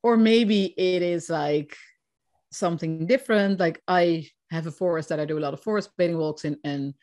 [0.03, 1.77] Or maybe it is like
[2.53, 3.59] something different.
[3.59, 6.59] Like I have a forest that I do a lot of forest bathing walks in,
[6.65, 6.95] and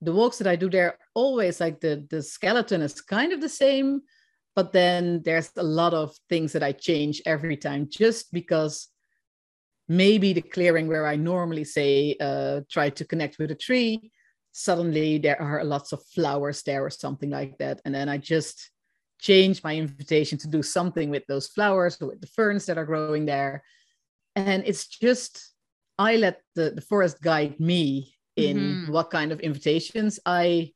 [0.00, 3.48] the walks that I do there always like the the skeleton is kind of the
[3.48, 4.02] same,
[4.54, 8.88] but then there's a lot of things that I change every time just because
[9.88, 14.10] maybe the clearing where I normally say uh, try to connect with a tree,
[14.52, 18.70] suddenly there are lots of flowers there or something like that, and then I just
[19.20, 22.84] change my invitation to do something with those flowers or with the ferns that are
[22.84, 23.62] growing there
[24.36, 25.52] and it's just
[25.98, 28.92] i let the, the forest guide me in mm-hmm.
[28.92, 30.70] what kind of invitations i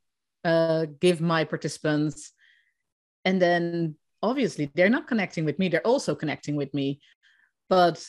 [0.45, 2.31] uh, give my participants
[3.25, 6.99] and then obviously they're not connecting with me they're also connecting with me
[7.69, 8.03] but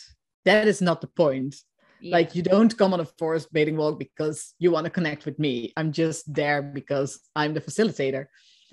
[0.44, 1.56] that is not the point
[2.00, 2.12] yeah.
[2.12, 5.38] like you don't come on a forest bathing walk because you want to connect with
[5.38, 8.26] me i'm just there because i'm the facilitator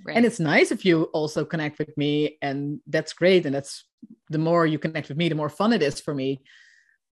[0.05, 0.15] right.
[0.15, 3.85] and it's nice if you also connect with me and that's great and that's
[4.29, 6.41] the more you connect with me the more fun it is for me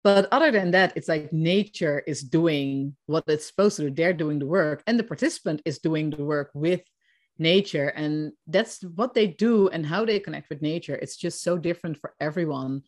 [0.07, 3.91] but other than that, it's like nature is doing what it's supposed to do.
[3.91, 6.83] They're doing the work, and the participant is doing the work with
[7.41, 7.89] nature.
[7.89, 10.95] And that's what they do and how they connect with nature.
[10.95, 12.83] It's just so different for everyone.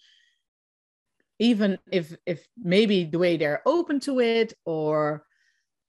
[1.40, 5.24] Even if if maybe the way they're open to it, or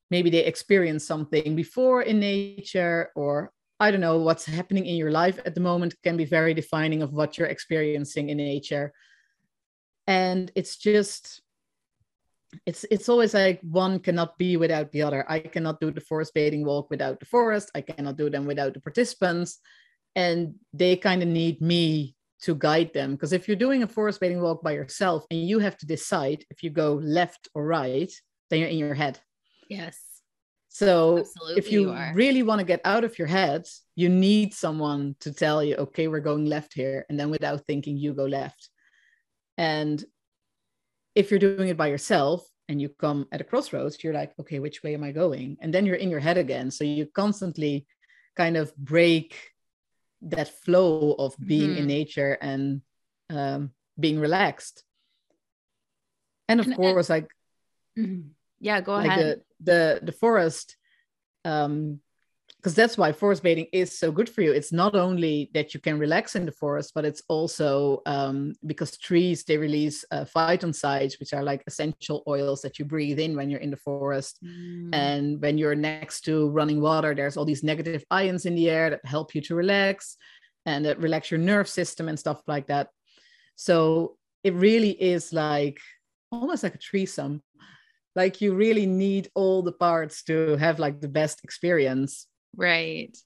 [0.09, 5.11] maybe they experience something before in nature, or I don't know what's happening in your
[5.11, 8.93] life at the moment can be very defining of what you're experiencing in nature
[10.09, 11.41] and it's just
[12.65, 15.23] it's it's always like one cannot be without the other.
[15.29, 17.69] I cannot do the forest bathing walk without the forest.
[17.75, 19.59] I cannot do them without the participants.
[20.15, 23.11] And they kind of need me to guide them.
[23.11, 26.43] Because if you're doing a forest bathing walk by yourself and you have to decide
[26.49, 28.11] if you go left or right
[28.49, 29.19] then you're in your head.
[29.69, 29.95] Yes.
[30.69, 34.55] So Absolutely if you, you really want to get out of your head you need
[34.55, 38.25] someone to tell you okay we're going left here and then without thinking you go
[38.25, 38.69] left
[39.59, 40.03] and
[41.15, 44.59] if you're doing it by yourself and you come at a crossroads, you're like, okay,
[44.59, 45.57] which way am I going?
[45.59, 46.71] And then you're in your head again.
[46.71, 47.85] So you constantly
[48.37, 49.35] kind of break
[50.21, 51.79] that flow of being mm-hmm.
[51.79, 52.81] in nature and
[53.29, 54.85] um, being relaxed.
[56.47, 57.27] And of and, course, like,
[57.97, 58.29] mm-hmm.
[58.61, 59.41] yeah, go like ahead.
[59.59, 60.77] The, the, the forest
[61.43, 61.99] um,
[62.59, 64.51] because that's why forest bathing is so good for you.
[64.51, 68.97] It's not only that you can relax in the forest but it's also um, because
[68.97, 73.49] trees they release uh, phytoncides which are like essential oils that you breathe in when
[73.49, 74.39] you're in the forest.
[74.43, 74.89] Mm.
[74.93, 78.89] and when you're next to running water there's all these negative ions in the air
[78.89, 80.17] that help you to relax
[80.65, 82.89] and that relax your nerve system and stuff like that.
[83.55, 85.79] So it really is like
[86.31, 87.41] almost like a threesome.
[88.15, 93.17] Like you really need all the parts to have like the best experience Right.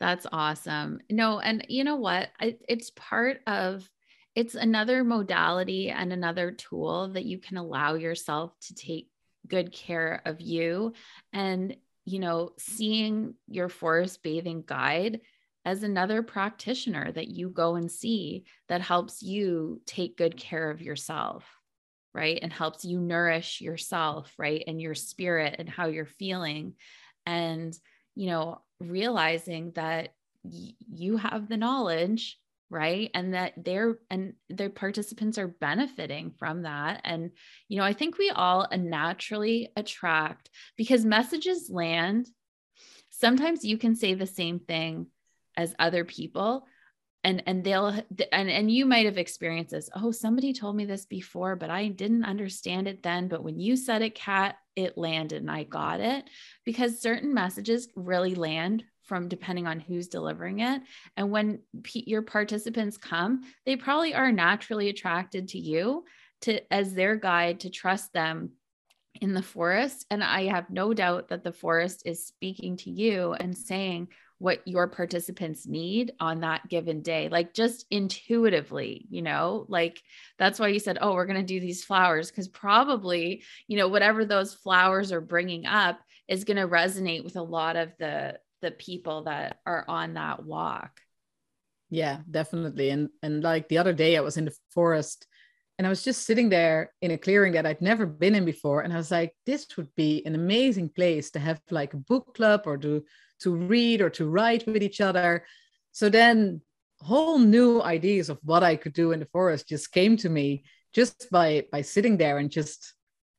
[0.00, 1.00] That's awesome.
[1.10, 2.28] No, and you know what?
[2.40, 3.88] I, it's part of
[4.34, 9.08] it's another modality and another tool that you can allow yourself to take
[9.48, 10.92] good care of you
[11.32, 15.20] and you know seeing your forest bathing guide
[15.64, 20.82] as another practitioner that you go and see that helps you take good care of
[20.82, 21.44] yourself
[22.14, 26.74] right and helps you nourish yourself right and your spirit and how you're feeling
[27.28, 27.78] and
[28.16, 32.38] you know realizing that y- you have the knowledge
[32.70, 33.10] right?
[33.14, 37.00] And that they're and their participants are benefiting from that.
[37.04, 37.30] And
[37.68, 42.28] you know i think we all naturally attract because messages land.
[43.10, 45.06] Sometimes you can say the same thing
[45.56, 46.66] as other people
[47.24, 47.88] and and they'll
[48.32, 51.88] and and you might have experienced this oh somebody told me this before but i
[51.88, 56.00] didn't understand it then but when you said it Cat it landed and i got
[56.00, 56.24] it
[56.64, 60.82] because certain messages really land from depending on who's delivering it.
[61.16, 66.04] And when p- your participants come, they probably are naturally attracted to you
[66.42, 68.50] to as their guide to trust them
[69.20, 70.04] in the forest.
[70.10, 74.08] And I have no doubt that the forest is speaking to you and saying
[74.38, 80.00] what your participants need on that given day, like just intuitively, you know, like
[80.38, 82.30] that's why you said, oh, we're going to do these flowers.
[82.30, 87.36] Cause probably, you know, whatever those flowers are bringing up is going to resonate with
[87.36, 91.00] a lot of the the people that are on that walk
[91.90, 95.26] yeah definitely and and like the other day i was in the forest
[95.78, 98.82] and i was just sitting there in a clearing that i'd never been in before
[98.82, 102.34] and i was like this would be an amazing place to have like a book
[102.34, 103.04] club or to
[103.40, 105.44] to read or to write with each other.
[105.92, 106.60] So then
[107.00, 110.64] whole new ideas of what i could do in the forest just came to me
[110.92, 112.94] just by by sitting there and just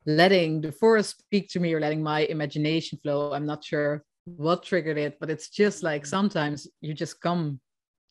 [0.05, 3.33] letting the forest speak to me or letting my imagination flow.
[3.33, 7.59] I'm not sure what triggered it, but it's just like sometimes you just come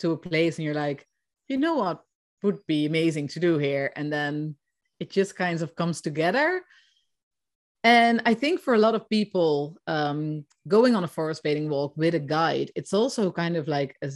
[0.00, 1.06] to a place and you're like,
[1.48, 2.02] you know what
[2.42, 4.54] would be amazing to do here, and then
[5.00, 6.62] it just kind of comes together.
[7.84, 11.96] And I think for a lot of people, um, going on a forest bathing walk
[11.96, 14.08] with a guide, it's also kind of like a,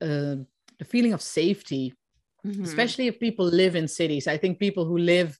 [0.00, 0.36] uh,
[0.78, 1.94] the feeling of safety,
[2.44, 2.64] mm-hmm.
[2.64, 4.26] especially if people live in cities.
[4.26, 5.38] I think people who live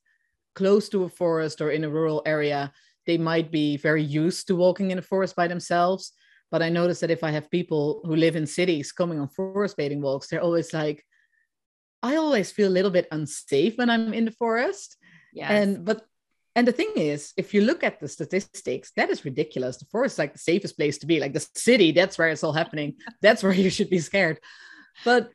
[0.55, 2.73] close to a forest or in a rural area,
[3.07, 6.13] they might be very used to walking in a forest by themselves.
[6.51, 9.77] But I notice that if I have people who live in cities coming on forest
[9.77, 11.05] bathing walks, they're always like,
[12.03, 14.97] I always feel a little bit unsafe when I'm in the forest.
[15.33, 15.51] Yeah.
[15.53, 16.05] And but
[16.57, 19.77] and the thing is, if you look at the statistics, that is ridiculous.
[19.77, 21.21] The forest is like the safest place to be.
[21.21, 22.95] Like the city, that's where it's all happening.
[23.21, 24.41] that's where you should be scared.
[25.05, 25.31] But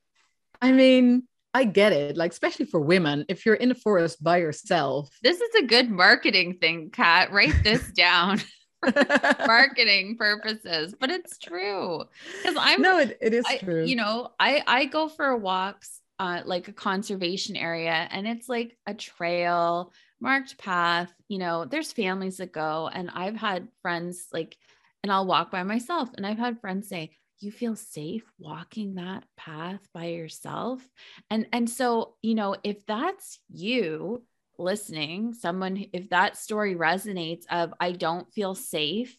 [0.60, 2.18] I mean, I get it.
[2.18, 5.16] Like, especially for women, if you're in the forest by yourself.
[5.22, 7.32] This is a good marketing thing, Cat.
[7.32, 8.42] Write this down.
[9.46, 12.04] marketing purposes, but it's true.
[12.38, 13.86] Because I'm no, it, it is I, true.
[13.86, 18.76] You know, I I go for walks uh like a conservation area and it's like
[18.88, 21.12] a trail, marked path.
[21.28, 24.58] You know, there's families that go, and I've had friends like,
[25.04, 27.12] and I'll walk by myself, and I've had friends say,
[27.42, 30.88] you feel safe walking that path by yourself
[31.30, 34.24] and and so you know if that's you
[34.60, 39.18] listening someone if that story resonates of i don't feel safe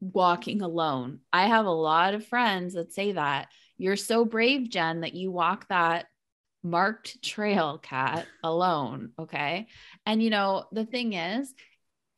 [0.00, 5.00] walking alone i have a lot of friends that say that you're so brave jen
[5.00, 6.06] that you walk that
[6.66, 9.66] marked trail cat alone okay?
[10.04, 11.54] And you know the thing is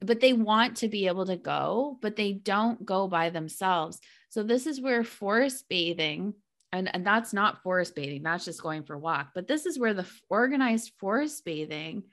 [0.00, 4.00] but they want to be able to go but they don't go by themselves.
[4.30, 6.34] So this is where forest bathing,
[6.72, 9.78] and, and that's not forest bathing, that's just going for a walk, but this is
[9.78, 12.04] where the organized forest bathing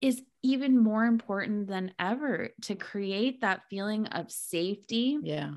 [0.00, 5.50] is even more important than ever to create that feeling of safety yeah.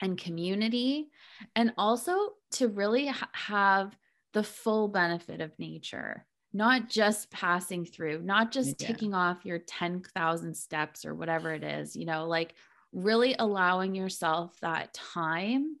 [0.00, 1.08] and community
[1.56, 2.14] and also
[2.52, 3.96] to really ha- have
[4.32, 8.86] the full benefit of nature not just passing through not just yeah.
[8.86, 12.54] ticking off your 10,000 steps or whatever it is you know like
[12.92, 15.76] really allowing yourself that time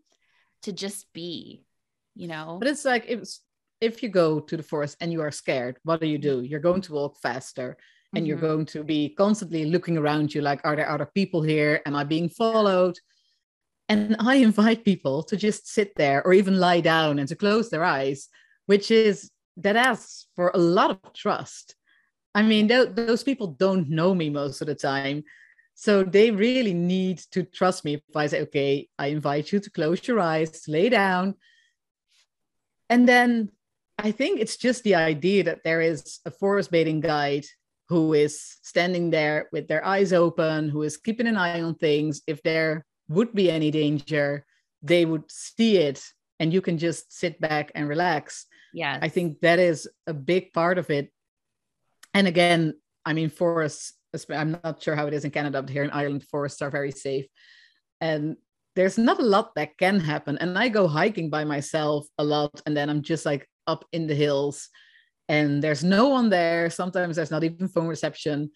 [0.62, 1.64] to just be,
[2.14, 2.56] you know.
[2.58, 3.40] But it's like it's
[3.80, 6.42] if you go to the forest and you are scared, what do you do?
[6.42, 7.76] You're going to walk faster
[8.14, 8.26] and mm-hmm.
[8.26, 11.80] you're going to be constantly looking around you like, are there other people here?
[11.86, 12.98] Am I being followed?
[13.88, 17.70] And I invite people to just sit there or even lie down and to close
[17.70, 18.28] their eyes,
[18.66, 21.74] which is that asks for a lot of trust.
[22.34, 25.24] I mean, th- those people don't know me most of the time.
[25.74, 29.70] So they really need to trust me if I say, okay, I invite you to
[29.70, 31.34] close your eyes, lay down.
[32.90, 33.50] And then
[33.98, 37.46] I think it's just the idea that there is a forest bathing guide
[37.88, 42.22] who is standing there with their eyes open, who is keeping an eye on things.
[42.26, 44.44] If there would be any danger,
[44.82, 46.02] they would see it
[46.40, 48.46] and you can just sit back and relax.
[48.72, 48.98] Yeah.
[49.00, 51.10] I think that is a big part of it.
[52.14, 53.94] And again, I mean, forests
[54.30, 56.92] I'm not sure how it is in Canada, but here in Ireland, forests are very
[56.92, 57.26] safe.
[58.00, 58.36] And
[58.74, 60.38] there's not a lot that can happen.
[60.38, 64.06] And I go hiking by myself a lot, and then I'm just like up in
[64.06, 64.68] the hills,
[65.28, 66.70] and there's no one there.
[66.70, 68.50] Sometimes there's not even phone reception.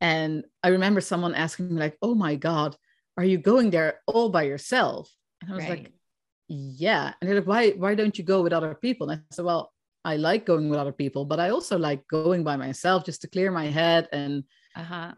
[0.00, 2.76] And I remember someone asking me, like, oh my God,
[3.16, 5.10] are you going there all by yourself?
[5.42, 5.70] And I was right.
[5.70, 5.92] like,
[6.48, 7.12] yeah.
[7.20, 9.10] And they're like, why, why don't you go with other people?
[9.10, 9.72] And I said, well,
[10.04, 13.28] I like going with other people, but I also like going by myself just to
[13.28, 14.44] clear my head and
[14.76, 15.12] uh-huh.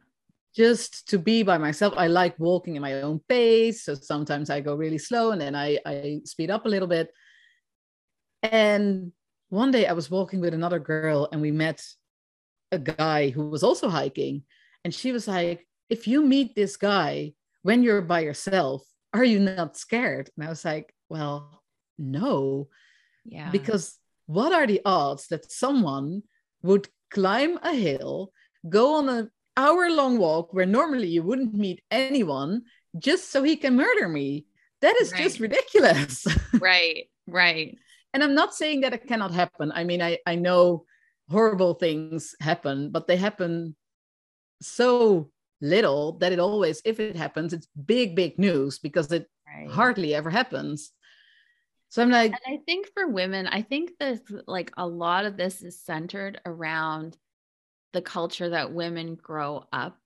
[0.55, 1.95] just to be by myself.
[1.97, 3.85] I like walking in my own pace.
[3.85, 7.11] So sometimes I go really slow and then I, I speed up a little bit.
[8.43, 9.13] And
[9.49, 11.83] one day I was walking with another girl and we met
[12.71, 14.45] a guy who was also hiking.
[14.85, 17.33] And she was like, if you meet this guy
[17.67, 20.31] when you're by yourself, are you not scared?
[20.37, 21.65] And I was like, well,
[21.99, 22.69] no.
[23.25, 23.51] Yeah.
[23.51, 26.23] Because what are the odds that someone
[26.63, 28.31] would climb a hill,
[28.69, 32.63] go on an hour long walk where normally you wouldn't meet anyone
[32.97, 34.47] just so he can murder me?
[34.81, 35.25] That is right.
[35.25, 36.25] just ridiculous.
[36.61, 37.77] right, right.
[38.15, 39.73] And I'm not saying that it cannot happen.
[39.75, 40.85] I mean, I, I know
[41.29, 43.75] horrible things happen, but they happen
[44.63, 49.71] so little that it always, if it happens, it's big, big news because it right.
[49.71, 50.93] hardly ever happens.
[51.89, 55.37] So I'm like, and I think for women, I think that like a lot of
[55.37, 57.17] this is centered around
[57.93, 59.97] the culture that women grow up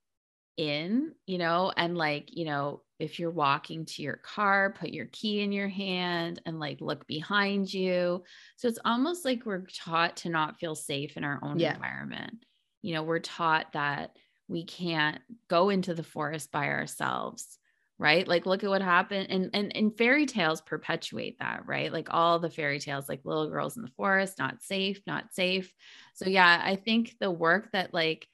[0.57, 5.07] in, you know, and like, you know, if you're walking to your car, put your
[5.07, 8.23] key in your hand and like look behind you.
[8.57, 11.75] So it's almost like we're taught to not feel safe in our own yeah.
[11.75, 12.45] environment.
[12.83, 14.17] You know, we're taught that
[14.51, 17.57] we can't go into the forest by ourselves
[18.03, 18.27] right?
[18.27, 21.93] Like look at what happened and and and fairy tales perpetuate that right?
[21.93, 25.73] Like all the fairy tales like little girls in the forest not safe not safe.
[26.15, 28.27] So yeah i think the work that like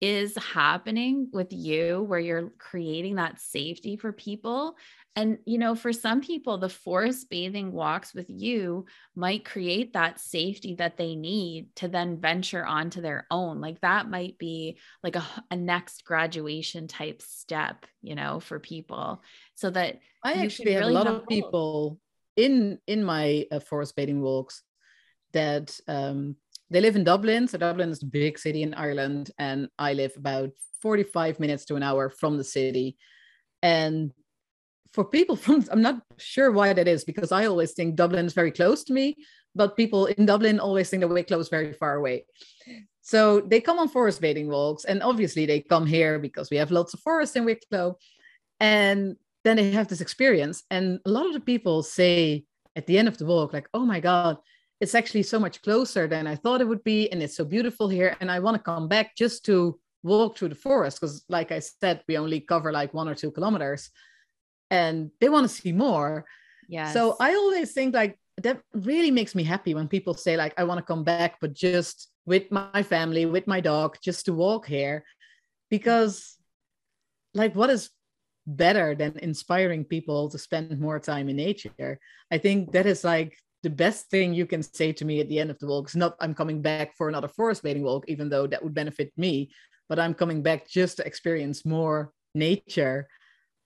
[0.00, 4.76] is happening with you where you're creating that safety for people
[5.16, 10.18] and, you know, for some people, the forest bathing walks with you might create that
[10.18, 13.60] safety that they need to then venture onto their own.
[13.60, 19.22] Like that might be like a, a next graduation type step, you know, for people.
[19.54, 22.00] So that I actually have really a lot of people
[22.36, 24.62] in in my uh, forest bathing walks
[25.32, 26.34] that um,
[26.70, 27.46] they live in Dublin.
[27.46, 30.50] So Dublin is a big city in Ireland, and I live about
[30.82, 32.96] 45 minutes to an hour from the city.
[33.62, 34.12] And
[34.94, 38.32] for people from i'm not sure why that is because i always think dublin is
[38.32, 39.16] very close to me
[39.54, 42.26] but people in dublin always think the wicklow is very far away.
[43.02, 46.70] So they come on forest bathing walks and obviously they come here because we have
[46.70, 47.98] lots of forest in wicklow.
[48.60, 52.44] And then they have this experience and a lot of the people say
[52.76, 54.38] at the end of the walk like oh my god
[54.80, 57.86] it's actually so much closer than i thought it would be and it's so beautiful
[57.88, 60.98] here and i want to come back just to walk through the forest.
[60.98, 63.90] Because like i said we only cover like one or two kilometers
[64.70, 66.24] and they want to see more.
[66.68, 66.92] Yeah.
[66.92, 70.64] So I always think like that really makes me happy when people say like I
[70.64, 74.66] want to come back, but just with my family, with my dog, just to walk
[74.66, 75.04] here,
[75.70, 76.36] because
[77.34, 77.90] like what is
[78.46, 81.98] better than inspiring people to spend more time in nature?
[82.30, 85.38] I think that is like the best thing you can say to me at the
[85.38, 88.28] end of the walk is not I'm coming back for another forest bathing walk, even
[88.28, 89.50] though that would benefit me,
[89.88, 93.08] but I'm coming back just to experience more nature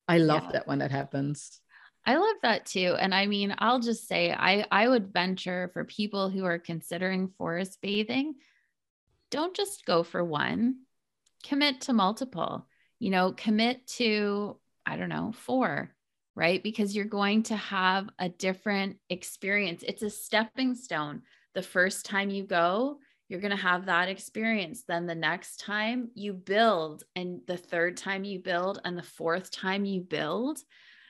[0.09, 0.53] I love yeah.
[0.53, 1.61] that when that happens.
[2.07, 2.97] I love that too.
[2.99, 7.29] And I mean, I'll just say I I would venture for people who are considering
[7.37, 8.37] forest bathing,
[9.31, 10.77] don't just go for one.
[11.45, 12.67] Commit to multiple.
[12.99, 15.95] You know, commit to I don't know, four,
[16.35, 16.63] right?
[16.63, 19.85] Because you're going to have a different experience.
[19.87, 21.23] It's a stepping stone.
[21.55, 24.85] The first time you go, you're going to have that experience.
[24.89, 29.51] Then the next time you build, and the third time you build, and the fourth
[29.51, 30.59] time you build,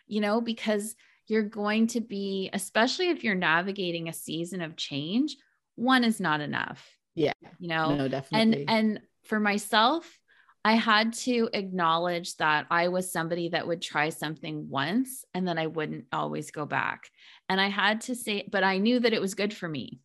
[0.07, 0.97] you know, because
[1.29, 5.37] you're going to be, especially if you're navigating a season of change,
[5.77, 6.85] one is not enough.
[7.15, 7.33] Yeah.
[7.59, 8.65] You know, no, definitely.
[8.67, 10.19] And, and for myself,
[10.65, 15.57] I had to acknowledge that I was somebody that would try something once and then
[15.57, 17.09] I wouldn't always go back.
[17.49, 20.01] And I had to say, but I knew that it was good for me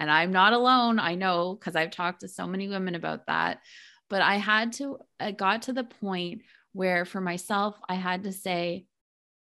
[0.00, 0.98] and I'm not alone.
[0.98, 3.60] I know because I've talked to so many women about that.
[4.08, 6.40] But I had to, I got to the point
[6.72, 8.86] where for myself, I had to say,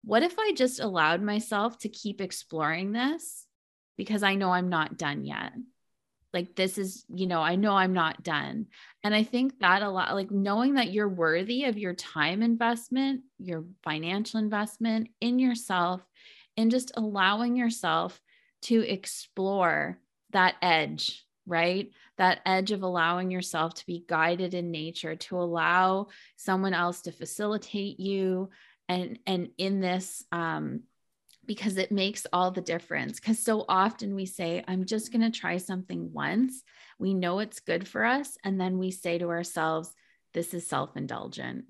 [0.04, 3.44] what if I just allowed myself to keep exploring this?
[3.98, 5.52] Because I know I'm not done yet.
[6.32, 8.66] Like, this is, you know, I know I'm not done.
[9.02, 13.22] And I think that a lot, like knowing that you're worthy of your time investment,
[13.38, 16.02] your financial investment in yourself,
[16.56, 18.20] and just allowing yourself
[18.62, 19.98] to explore
[20.36, 21.90] that edge, right?
[22.18, 27.12] That edge of allowing yourself to be guided in nature, to allow someone else to
[27.12, 28.50] facilitate you
[28.88, 30.82] and and in this um
[31.44, 33.20] because it makes all the difference.
[33.20, 36.62] Because so often we say i'm just going to try something once.
[36.98, 38.36] We know it's good for us.
[38.44, 39.92] And then we say to ourselves
[40.34, 41.64] this is self-indulgent.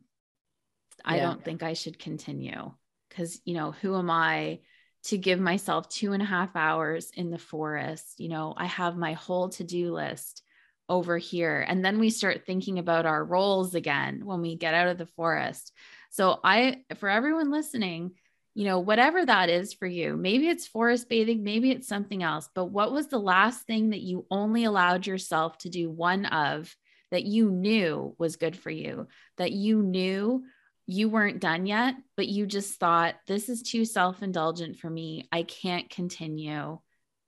[1.05, 1.13] Yeah.
[1.13, 2.73] i don't think i should continue.
[3.09, 4.61] Because you know who am i
[5.07, 8.19] to give myself two and a half hours in the forest.
[8.19, 10.43] You know, I have my whole to do list
[10.89, 11.65] over here.
[11.67, 15.07] And then we start thinking about our roles again when we get out of the
[15.07, 15.73] forest.
[16.11, 18.13] So, I, for everyone listening,
[18.55, 22.49] you know, whatever that is for you, maybe it's forest bathing, maybe it's something else,
[22.55, 26.75] but what was the last thing that you only allowed yourself to do one of
[27.11, 30.45] that you knew was good for you, that you knew
[30.87, 35.29] you weren't done yet, but you just thought, this is too self indulgent for me.
[35.33, 36.79] I can't continue,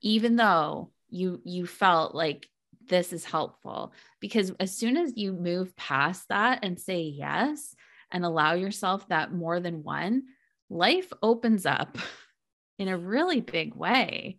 [0.00, 2.48] even though you you felt like
[2.88, 7.74] this is helpful because as soon as you move past that and say yes
[8.10, 10.22] and allow yourself that more than one
[10.70, 11.98] life opens up
[12.78, 14.38] in a really big way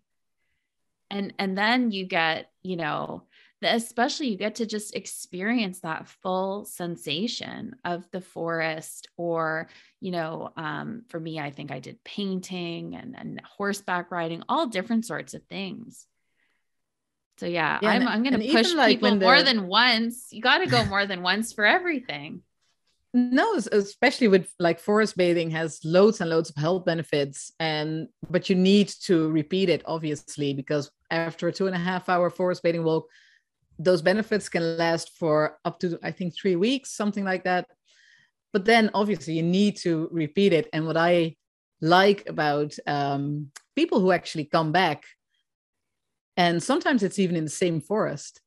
[1.09, 3.24] and and then you get you know
[3.62, 9.68] especially you get to just experience that full sensation of the forest or
[9.99, 14.68] you know um, for me i think i did painting and, and horseback riding all
[14.68, 16.05] different sorts of things.
[17.38, 20.28] So yeah, yeah i'm, I'm going to push like people more than once.
[20.32, 22.41] You got to go more than once for everything.
[23.14, 28.49] No especially with like forest bathing has loads and loads of health benefits and but
[28.49, 32.62] you need to repeat it obviously because after a two and a half hour forest
[32.62, 33.07] bathing walk
[33.80, 37.66] those benefits can last for up to i think three weeks something like that.
[38.52, 40.68] But then obviously you need to repeat it.
[40.74, 41.36] And what i
[41.82, 45.04] like about um, people who actually come back
[46.36, 48.42] and sometimes it's even in the same forest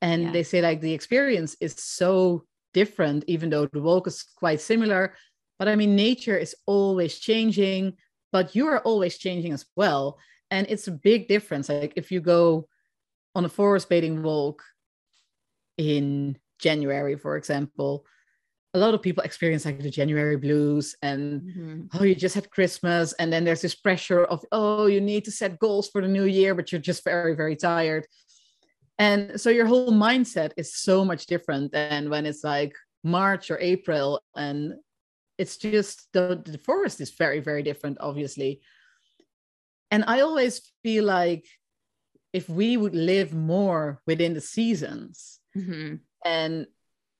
[0.00, 0.32] and yeah.
[0.32, 5.14] they say like the experience is so different even though the walk is quite similar.
[5.58, 7.96] But i mean nature is always changing
[8.32, 10.18] but you are always changing as well.
[10.50, 11.68] And it's a big difference.
[11.68, 12.68] Like if you go
[13.34, 14.62] on a forest bathing walk
[15.78, 18.04] in January, for example,
[18.74, 21.80] a lot of people experience like the January blues and mm-hmm.
[21.94, 23.12] oh, you just had Christmas.
[23.14, 26.24] And then there's this pressure of, oh, you need to set goals for the new
[26.24, 28.06] year, but you're just very, very tired.
[28.98, 33.58] And so your whole mindset is so much different than when it's like March or
[33.58, 34.22] April.
[34.36, 34.74] And
[35.38, 38.60] it's just the, the forest is very, very different, obviously.
[39.90, 41.46] And I always feel like
[42.32, 45.38] if we would live more within the seasons.
[45.56, 45.96] Mm-hmm.
[46.24, 46.66] and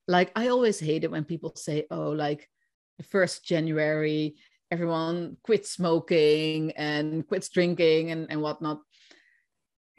[0.07, 2.47] like i always hate it when people say oh like
[2.97, 4.35] the first january
[4.71, 8.79] everyone quits smoking and quits drinking and, and whatnot.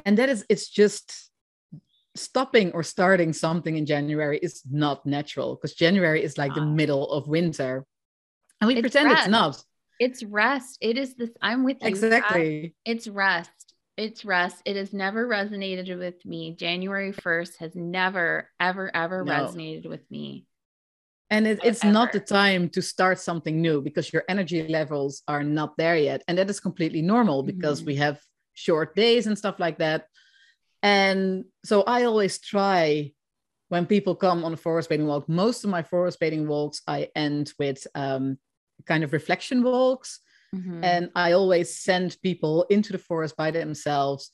[0.04, 1.30] And that is it's just
[2.14, 7.10] stopping or starting something in january is not natural because january is like the middle
[7.12, 7.84] of winter.
[8.60, 9.20] And we it's pretend rest.
[9.22, 9.64] it's not.
[10.00, 10.78] It's rest.
[10.80, 11.88] It is this i'm with you.
[11.88, 12.74] Exactly.
[12.84, 13.50] It's rest
[13.96, 14.62] it's rest.
[14.64, 16.54] It has never resonated with me.
[16.54, 19.32] January 1st has never, ever, ever no.
[19.32, 20.46] resonated with me.
[21.30, 21.92] And it, it's ever.
[21.92, 26.22] not the time to start something new because your energy levels are not there yet.
[26.28, 27.86] And that is completely normal because mm-hmm.
[27.86, 28.20] we have
[28.54, 30.06] short days and stuff like that.
[30.82, 33.12] And so I always try
[33.68, 37.08] when people come on a forest bathing walk, most of my forest bathing walks, I
[37.16, 38.36] end with um,
[38.84, 40.20] kind of reflection walks
[40.54, 40.84] Mm-hmm.
[40.84, 44.30] And I always send people into the forest by themselves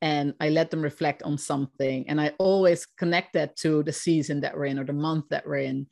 [0.00, 2.08] and I let them reflect on something.
[2.08, 5.46] And I always connect that to the season that we're in or the month that
[5.46, 5.86] we're in.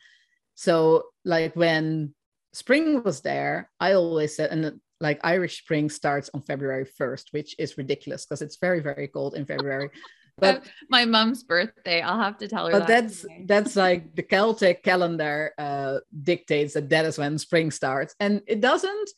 [0.56, 2.12] So, like when
[2.52, 7.54] spring was there, I always said, and like Irish spring starts on February 1st, which
[7.58, 9.90] is ridiculous because it's very, very cold in February.
[10.38, 12.72] But my mom's birthday, I'll have to tell her.
[12.72, 13.44] But that that's today.
[13.46, 18.62] that's like the Celtic calendar uh, dictates that that is when spring starts, and it
[18.62, 19.10] doesn't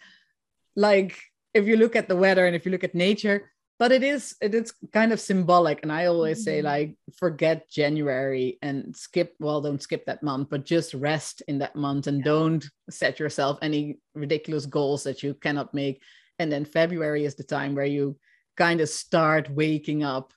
[0.76, 1.18] like
[1.54, 4.36] if you look at the weather and if you look at nature but it is
[4.40, 6.44] it is kind of symbolic and i always mm-hmm.
[6.44, 11.58] say like forget january and skip well don't skip that month but just rest in
[11.58, 12.24] that month and yeah.
[12.24, 16.00] don't set yourself any ridiculous goals that you cannot make
[16.38, 18.16] and then february is the time where you
[18.56, 20.32] kind of start waking up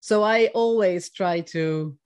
[0.00, 1.96] so i always try to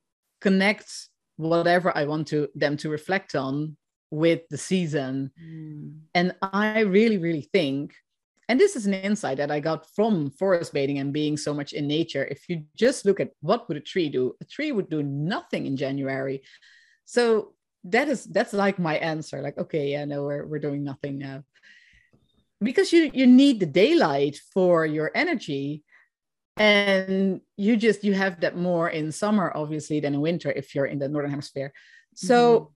[0.40, 3.76] connect whatever i want to them to reflect on
[4.10, 5.30] with the season.
[5.42, 5.98] Mm.
[6.14, 7.94] And I really, really think,
[8.48, 11.72] and this is an insight that I got from forest bathing and being so much
[11.72, 12.24] in nature.
[12.24, 15.66] If you just look at what would a tree do, a tree would do nothing
[15.66, 16.42] in January.
[17.04, 17.54] So
[17.84, 19.42] that is that's like my answer.
[19.42, 21.42] Like, okay, yeah, no, we're we're doing nothing now.
[22.60, 25.82] Because you you need the daylight for your energy.
[26.58, 30.86] And you just you have that more in summer, obviously, than in winter if you're
[30.86, 31.72] in the northern hemisphere.
[32.14, 32.75] So mm-hmm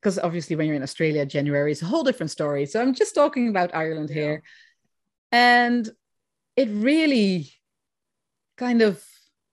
[0.00, 2.64] because obviously when you're in Australia, January is a whole different story.
[2.64, 4.14] So I'm just talking about Ireland yeah.
[4.14, 4.42] here.
[5.30, 5.88] And
[6.56, 7.52] it really
[8.56, 9.04] kind of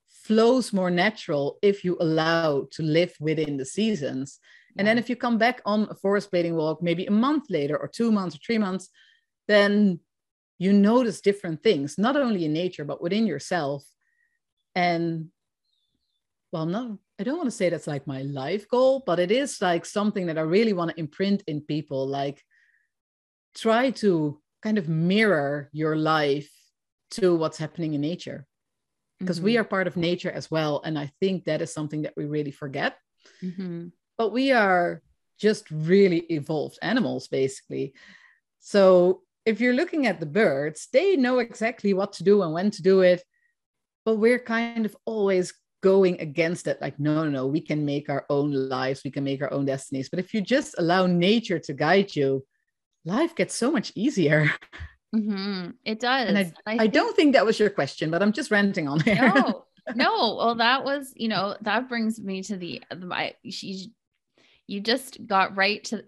[0.08, 4.39] flows more natural if you allow to live within the seasons.
[4.41, 4.80] Yeah.
[4.80, 7.78] And then if you come back on a forest bathing walk, maybe a month later,
[7.78, 8.89] or two months, or three months,
[9.48, 10.00] then
[10.60, 13.86] you notice different things, not only in nature, but within yourself.
[14.76, 15.30] And
[16.58, 19.62] well, no, I don't want to say that's like my life goal, but it is
[19.62, 22.08] like something that I really want to imprint in people.
[22.08, 22.43] Like,
[23.55, 26.49] try to kind of mirror your life
[27.12, 28.47] to what's happening in nature
[29.20, 29.45] because mm-hmm.
[29.45, 30.82] we are part of nature as well.
[30.84, 32.97] And I think that is something that we really forget.
[33.43, 33.89] Mm-hmm.
[34.18, 35.03] But we are
[35.39, 37.93] just really evolved animals, basically.
[38.62, 42.72] So if you're looking at the birds, they know exactly what to do and when
[42.72, 43.22] to do it.
[44.05, 48.10] But we're kind of always going against it like, no, no, no, we can make
[48.10, 50.10] our own lives, we can make our own destinies.
[50.10, 52.46] But if you just allow nature to guide you,
[53.06, 54.52] life gets so much easier.
[55.16, 55.72] Mm-hmm.
[55.86, 56.28] It does.
[56.28, 56.94] And I, I, I think...
[56.94, 59.32] don't think that was your question, but I'm just ranting on here.
[59.34, 59.66] No,
[59.96, 60.36] no.
[60.36, 63.94] Well, that was, you know, that brings me to the, my, she,
[64.68, 66.04] you just got right to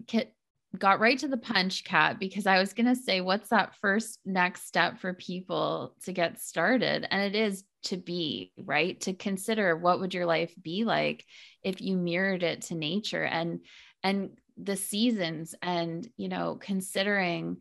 [0.78, 4.20] got right to the punch cat because i was going to say what's that first
[4.24, 9.00] next step for people to get started and it is to be right?
[9.02, 11.24] To consider what would your life be like
[11.62, 13.60] if you mirrored it to nature and
[14.02, 17.58] and the seasons and you know considering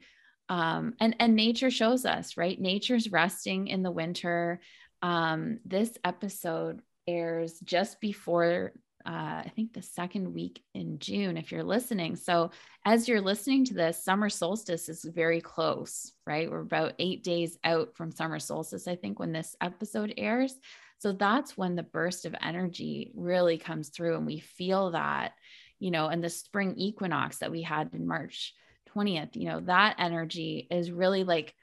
[0.50, 2.60] um and and nature shows us right?
[2.60, 4.62] Nature's resting in the winter.
[5.02, 8.74] Um this episode airs just before
[9.06, 12.16] uh, I think the second week in June, if you're listening.
[12.16, 12.52] So,
[12.86, 16.50] as you're listening to this, summer solstice is very close, right?
[16.50, 20.54] We're about eight days out from summer solstice, I think, when this episode airs.
[20.98, 25.34] So, that's when the burst of energy really comes through, and we feel that
[25.80, 28.54] you know, and the spring equinox that we had in March
[28.96, 31.54] 20th, you know, that energy is really like,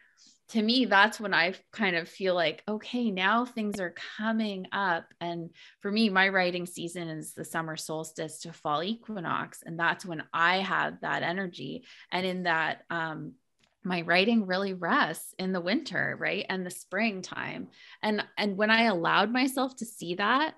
[0.51, 5.07] to me, that's when I kind of feel like, okay, now things are coming up.
[5.21, 9.63] And for me, my writing season is the summer solstice to fall equinox.
[9.65, 11.85] And that's when I have that energy.
[12.13, 13.33] And in that, um,
[13.83, 17.69] my writing really rests in the winter right and the springtime
[18.03, 20.57] and and when i allowed myself to see that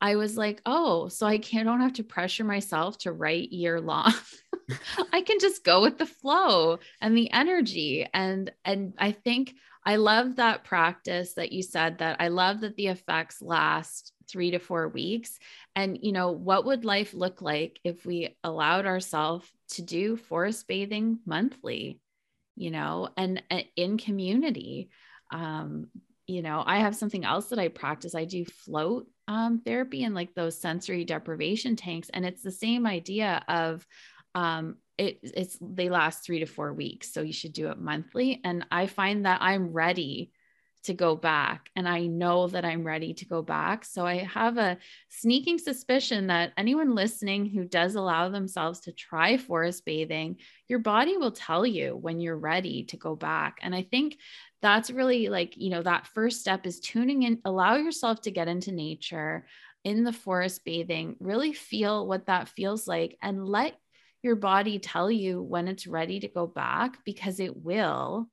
[0.00, 3.80] I was like, oh, so I can't don't have to pressure myself to write year
[3.80, 4.12] long.
[5.12, 8.06] I can just go with the flow and the energy.
[8.12, 9.54] And and I think
[9.84, 14.50] I love that practice that you said that I love that the effects last three
[14.50, 15.38] to four weeks.
[15.74, 20.66] And you know, what would life look like if we allowed ourselves to do forest
[20.66, 22.00] bathing monthly,
[22.56, 24.90] you know, and, and in community?
[25.30, 25.88] Um,
[26.26, 28.16] you know, I have something else that I practice.
[28.16, 32.10] I do float um, therapy and like those sensory deprivation tanks.
[32.12, 33.86] And it's the same idea of
[34.36, 37.12] um, it, it's they last three to four weeks.
[37.12, 38.40] So you should do it monthly.
[38.44, 40.30] And I find that I'm ready
[40.84, 43.84] to go back and I know that I'm ready to go back.
[43.84, 44.78] So I have a
[45.08, 50.36] sneaking suspicion that anyone listening who does allow themselves to try forest bathing,
[50.68, 53.58] your body will tell you when you're ready to go back.
[53.62, 54.18] And I think
[54.62, 58.46] that's really like, you know, that first step is tuning in, allow yourself to get
[58.46, 59.46] into nature
[59.82, 63.76] in the forest bathing, really feel what that feels like and let
[64.26, 68.28] your body tell you when it's ready to go back because it will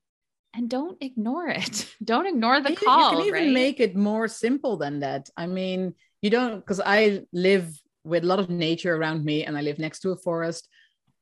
[0.56, 1.88] and don't ignore it.
[2.04, 3.12] Don't ignore the you, call.
[3.12, 3.54] You can even right?
[3.54, 5.30] make it more simple than that.
[5.36, 9.58] I mean, you don't because I live with a lot of nature around me and
[9.58, 10.68] I live next to a forest.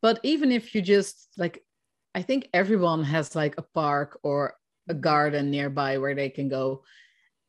[0.02, 1.64] But even if you just like,
[2.14, 4.56] I think everyone has like a park or
[4.90, 6.84] a garden nearby where they can go.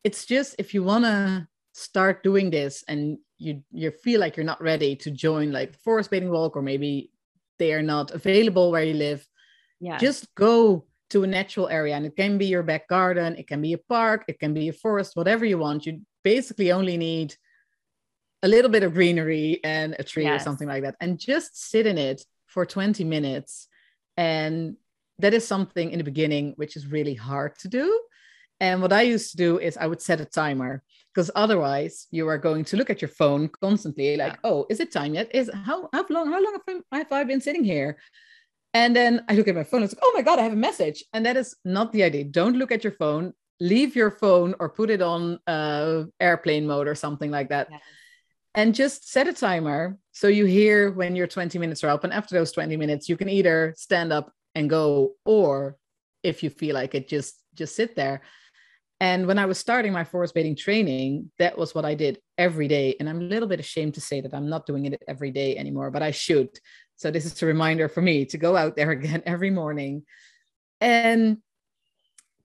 [0.05, 4.45] It's just if you want to start doing this and you you feel like you're
[4.47, 7.11] not ready to join like forest bathing walk or maybe
[7.63, 9.27] they are not available where you live,
[9.81, 11.95] yeah, just go to a natural area.
[11.95, 14.69] And it can be your back garden it can be a park it can be
[14.69, 15.87] a forest whatever you want.
[15.87, 17.37] You basically only need
[18.43, 20.41] a little bit of greenery and a tree yes.
[20.41, 20.97] or something like that.
[21.01, 23.69] And just sit in it for 20 minutes.
[24.17, 24.77] And
[25.21, 27.87] that is something in the beginning which is really hard to do
[28.63, 30.83] and what i used to do is i would set a timer
[31.13, 34.51] because otherwise you are going to look at your phone constantly like yeah.
[34.51, 37.25] oh is it time yet is how how long how long have I, have I
[37.25, 37.99] been sitting here
[38.75, 39.83] and then I look at my phone.
[39.83, 41.05] It's like, oh my God, I have a message.
[41.13, 42.25] And that is not the idea.
[42.25, 43.35] Don't look at your phone.
[43.61, 47.69] Leave your phone or put it on uh, airplane mode or something like that.
[47.71, 47.81] Yes.
[48.55, 52.05] And just set a timer so you hear when your 20 minutes are up.
[52.05, 55.77] And after those 20 minutes, you can either stand up and go, or
[56.23, 58.23] if you feel like it, just just sit there.
[59.03, 62.69] And when I was starting my forest bathing training, that was what I did every
[62.69, 62.95] day.
[63.01, 65.57] And I'm a little bit ashamed to say that I'm not doing it every day
[65.57, 66.51] anymore, but I should
[66.95, 70.05] so this is a reminder for me to go out there again every morning.
[70.81, 71.39] And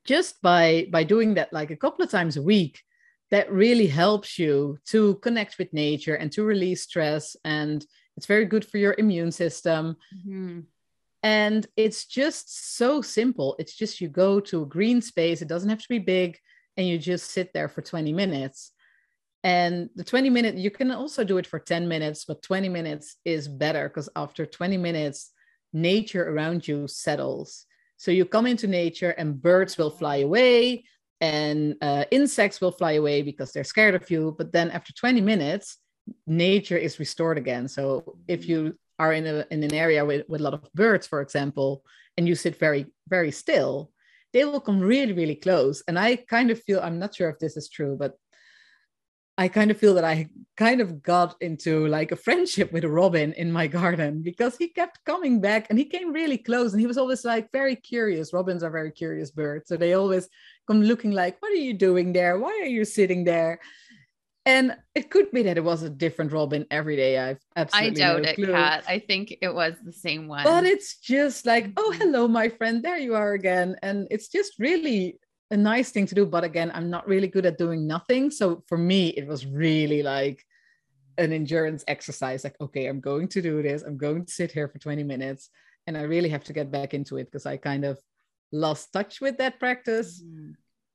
[0.03, 2.81] just by by doing that like a couple of times a week,
[3.29, 7.85] that really helps you to connect with nature and to release stress and
[8.15, 9.95] it's very good for your immune system.
[10.17, 10.61] Mm-hmm.
[11.23, 13.55] And it's just so simple.
[13.59, 16.37] It's just you go to a green space, it doesn't have to be big,
[16.75, 18.71] and you just sit there for 20 minutes.
[19.43, 23.17] And the 20 minute, you can also do it for 10 minutes, but 20 minutes
[23.25, 25.31] is better because after 20 minutes,
[25.73, 27.65] nature around you settles.
[27.97, 30.85] So you come into nature and birds will fly away
[31.19, 34.35] and uh, insects will fly away because they're scared of you.
[34.37, 35.77] But then after 20 minutes,
[36.25, 37.67] nature is restored again.
[37.67, 41.07] So if you are in, a, in an area with, with a lot of birds,
[41.07, 41.83] for example,
[42.17, 43.91] and you sit very, very still,
[44.33, 45.83] they will come really, really close.
[45.87, 48.17] And I kind of feel, I'm not sure if this is true, but
[49.39, 52.89] I kind of feel that I kind of got into like a friendship with a
[52.89, 56.81] Robin in my garden because he kept coming back and he came really close and
[56.81, 58.33] he was always like very curious.
[58.33, 59.67] Robins are very curious birds.
[59.67, 60.27] So they always
[60.65, 62.39] come looking like, What are you doing there?
[62.39, 63.59] Why are you sitting there?
[64.47, 67.19] And it could be that it was a different Robin every day.
[67.19, 68.85] I've absolutely I doubt no it, Cat.
[68.87, 70.45] I think it was the same one.
[70.45, 72.01] But it's just like, oh, mm-hmm.
[72.01, 72.81] hello, my friend.
[72.81, 73.75] There you are again.
[73.83, 75.19] And it's just really
[75.51, 78.63] a nice thing to do but again i'm not really good at doing nothing so
[78.67, 80.43] for me it was really like
[81.17, 84.67] an endurance exercise like okay i'm going to do this i'm going to sit here
[84.67, 85.49] for 20 minutes
[85.87, 87.97] and i really have to get back into it because i kind of
[88.51, 90.51] lost touch with that practice mm-hmm.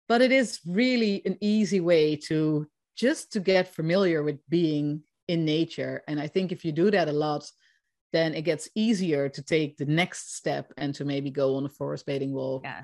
[0.06, 2.66] but it is really an easy way to
[2.96, 7.08] just to get familiar with being in nature and i think if you do that
[7.08, 7.44] a lot
[8.12, 11.68] then it gets easier to take the next step and to maybe go on a
[11.68, 12.82] forest bathing walk yeah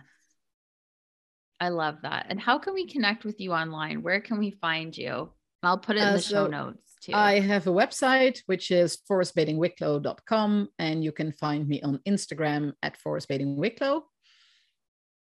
[1.60, 2.26] I love that.
[2.28, 4.02] And how can we connect with you online?
[4.02, 5.30] Where can we find you?
[5.62, 7.12] I'll put it in uh, the so show notes too.
[7.14, 12.96] I have a website which is forestbathingwicklow.com and you can find me on Instagram at
[13.00, 14.02] forestbathingwicklow.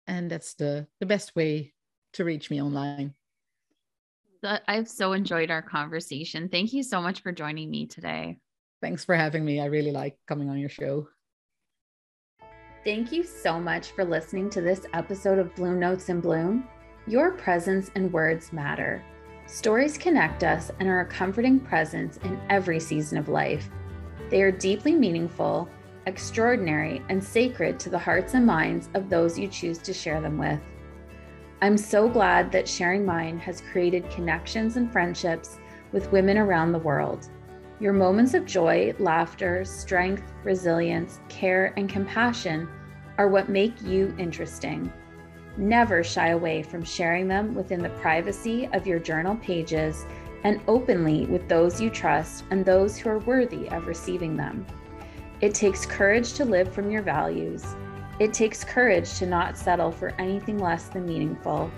[0.06, 1.72] And that's the, the best way
[2.14, 3.14] to reach me online.
[4.42, 6.48] I've so enjoyed our conversation.
[6.48, 8.38] Thank you so much for joining me today.
[8.82, 9.60] Thanks for having me.
[9.60, 11.08] I really like coming on your show.
[12.82, 16.66] Thank you so much for listening to this episode of Bloom Notes in Bloom.
[17.06, 19.04] Your presence and words matter.
[19.46, 23.68] Stories connect us and are a comforting presence in every season of life.
[24.30, 25.68] They are deeply meaningful,
[26.06, 30.38] extraordinary, and sacred to the hearts and minds of those you choose to share them
[30.38, 30.60] with.
[31.62, 35.58] I'm so glad that sharing mine has created connections and friendships
[35.92, 37.28] with women around the world.
[37.80, 42.66] Your moments of joy, laughter, strength, resilience, care, and compassion
[43.18, 44.90] are what make you interesting.
[45.58, 50.06] Never shy away from sharing them within the privacy of your journal pages
[50.44, 54.64] and openly with those you trust and those who are worthy of receiving them.
[55.42, 57.66] It takes courage to live from your values.
[58.20, 61.70] It takes courage to not settle for anything less than meaningful.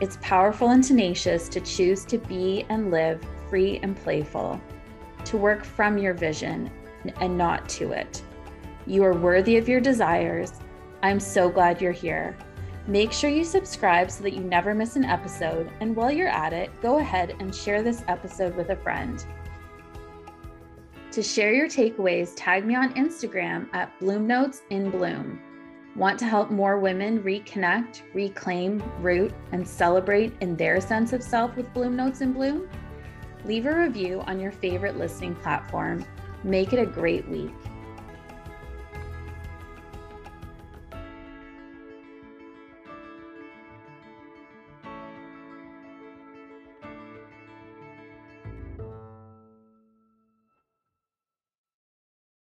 [0.00, 4.58] It's powerful and tenacious to choose to be and live free and playful
[5.26, 6.70] to work from your vision
[7.20, 8.22] and not to it.
[8.86, 10.54] You are worthy of your desires.
[11.02, 12.36] I'm so glad you're here.
[12.86, 15.70] Make sure you subscribe so that you never miss an episode.
[15.80, 19.24] And while you're at it, go ahead and share this episode with a friend.
[21.12, 25.38] To share your takeaways, tag me on Instagram at Bloom Notes in Bloom.
[25.94, 31.56] Want to help more women reconnect, reclaim, root, and celebrate in their sense of self
[31.56, 32.68] with Bloom Notes in Bloom?
[33.44, 36.04] leave a review on your favorite listening platform.
[36.44, 37.52] Make it a great week.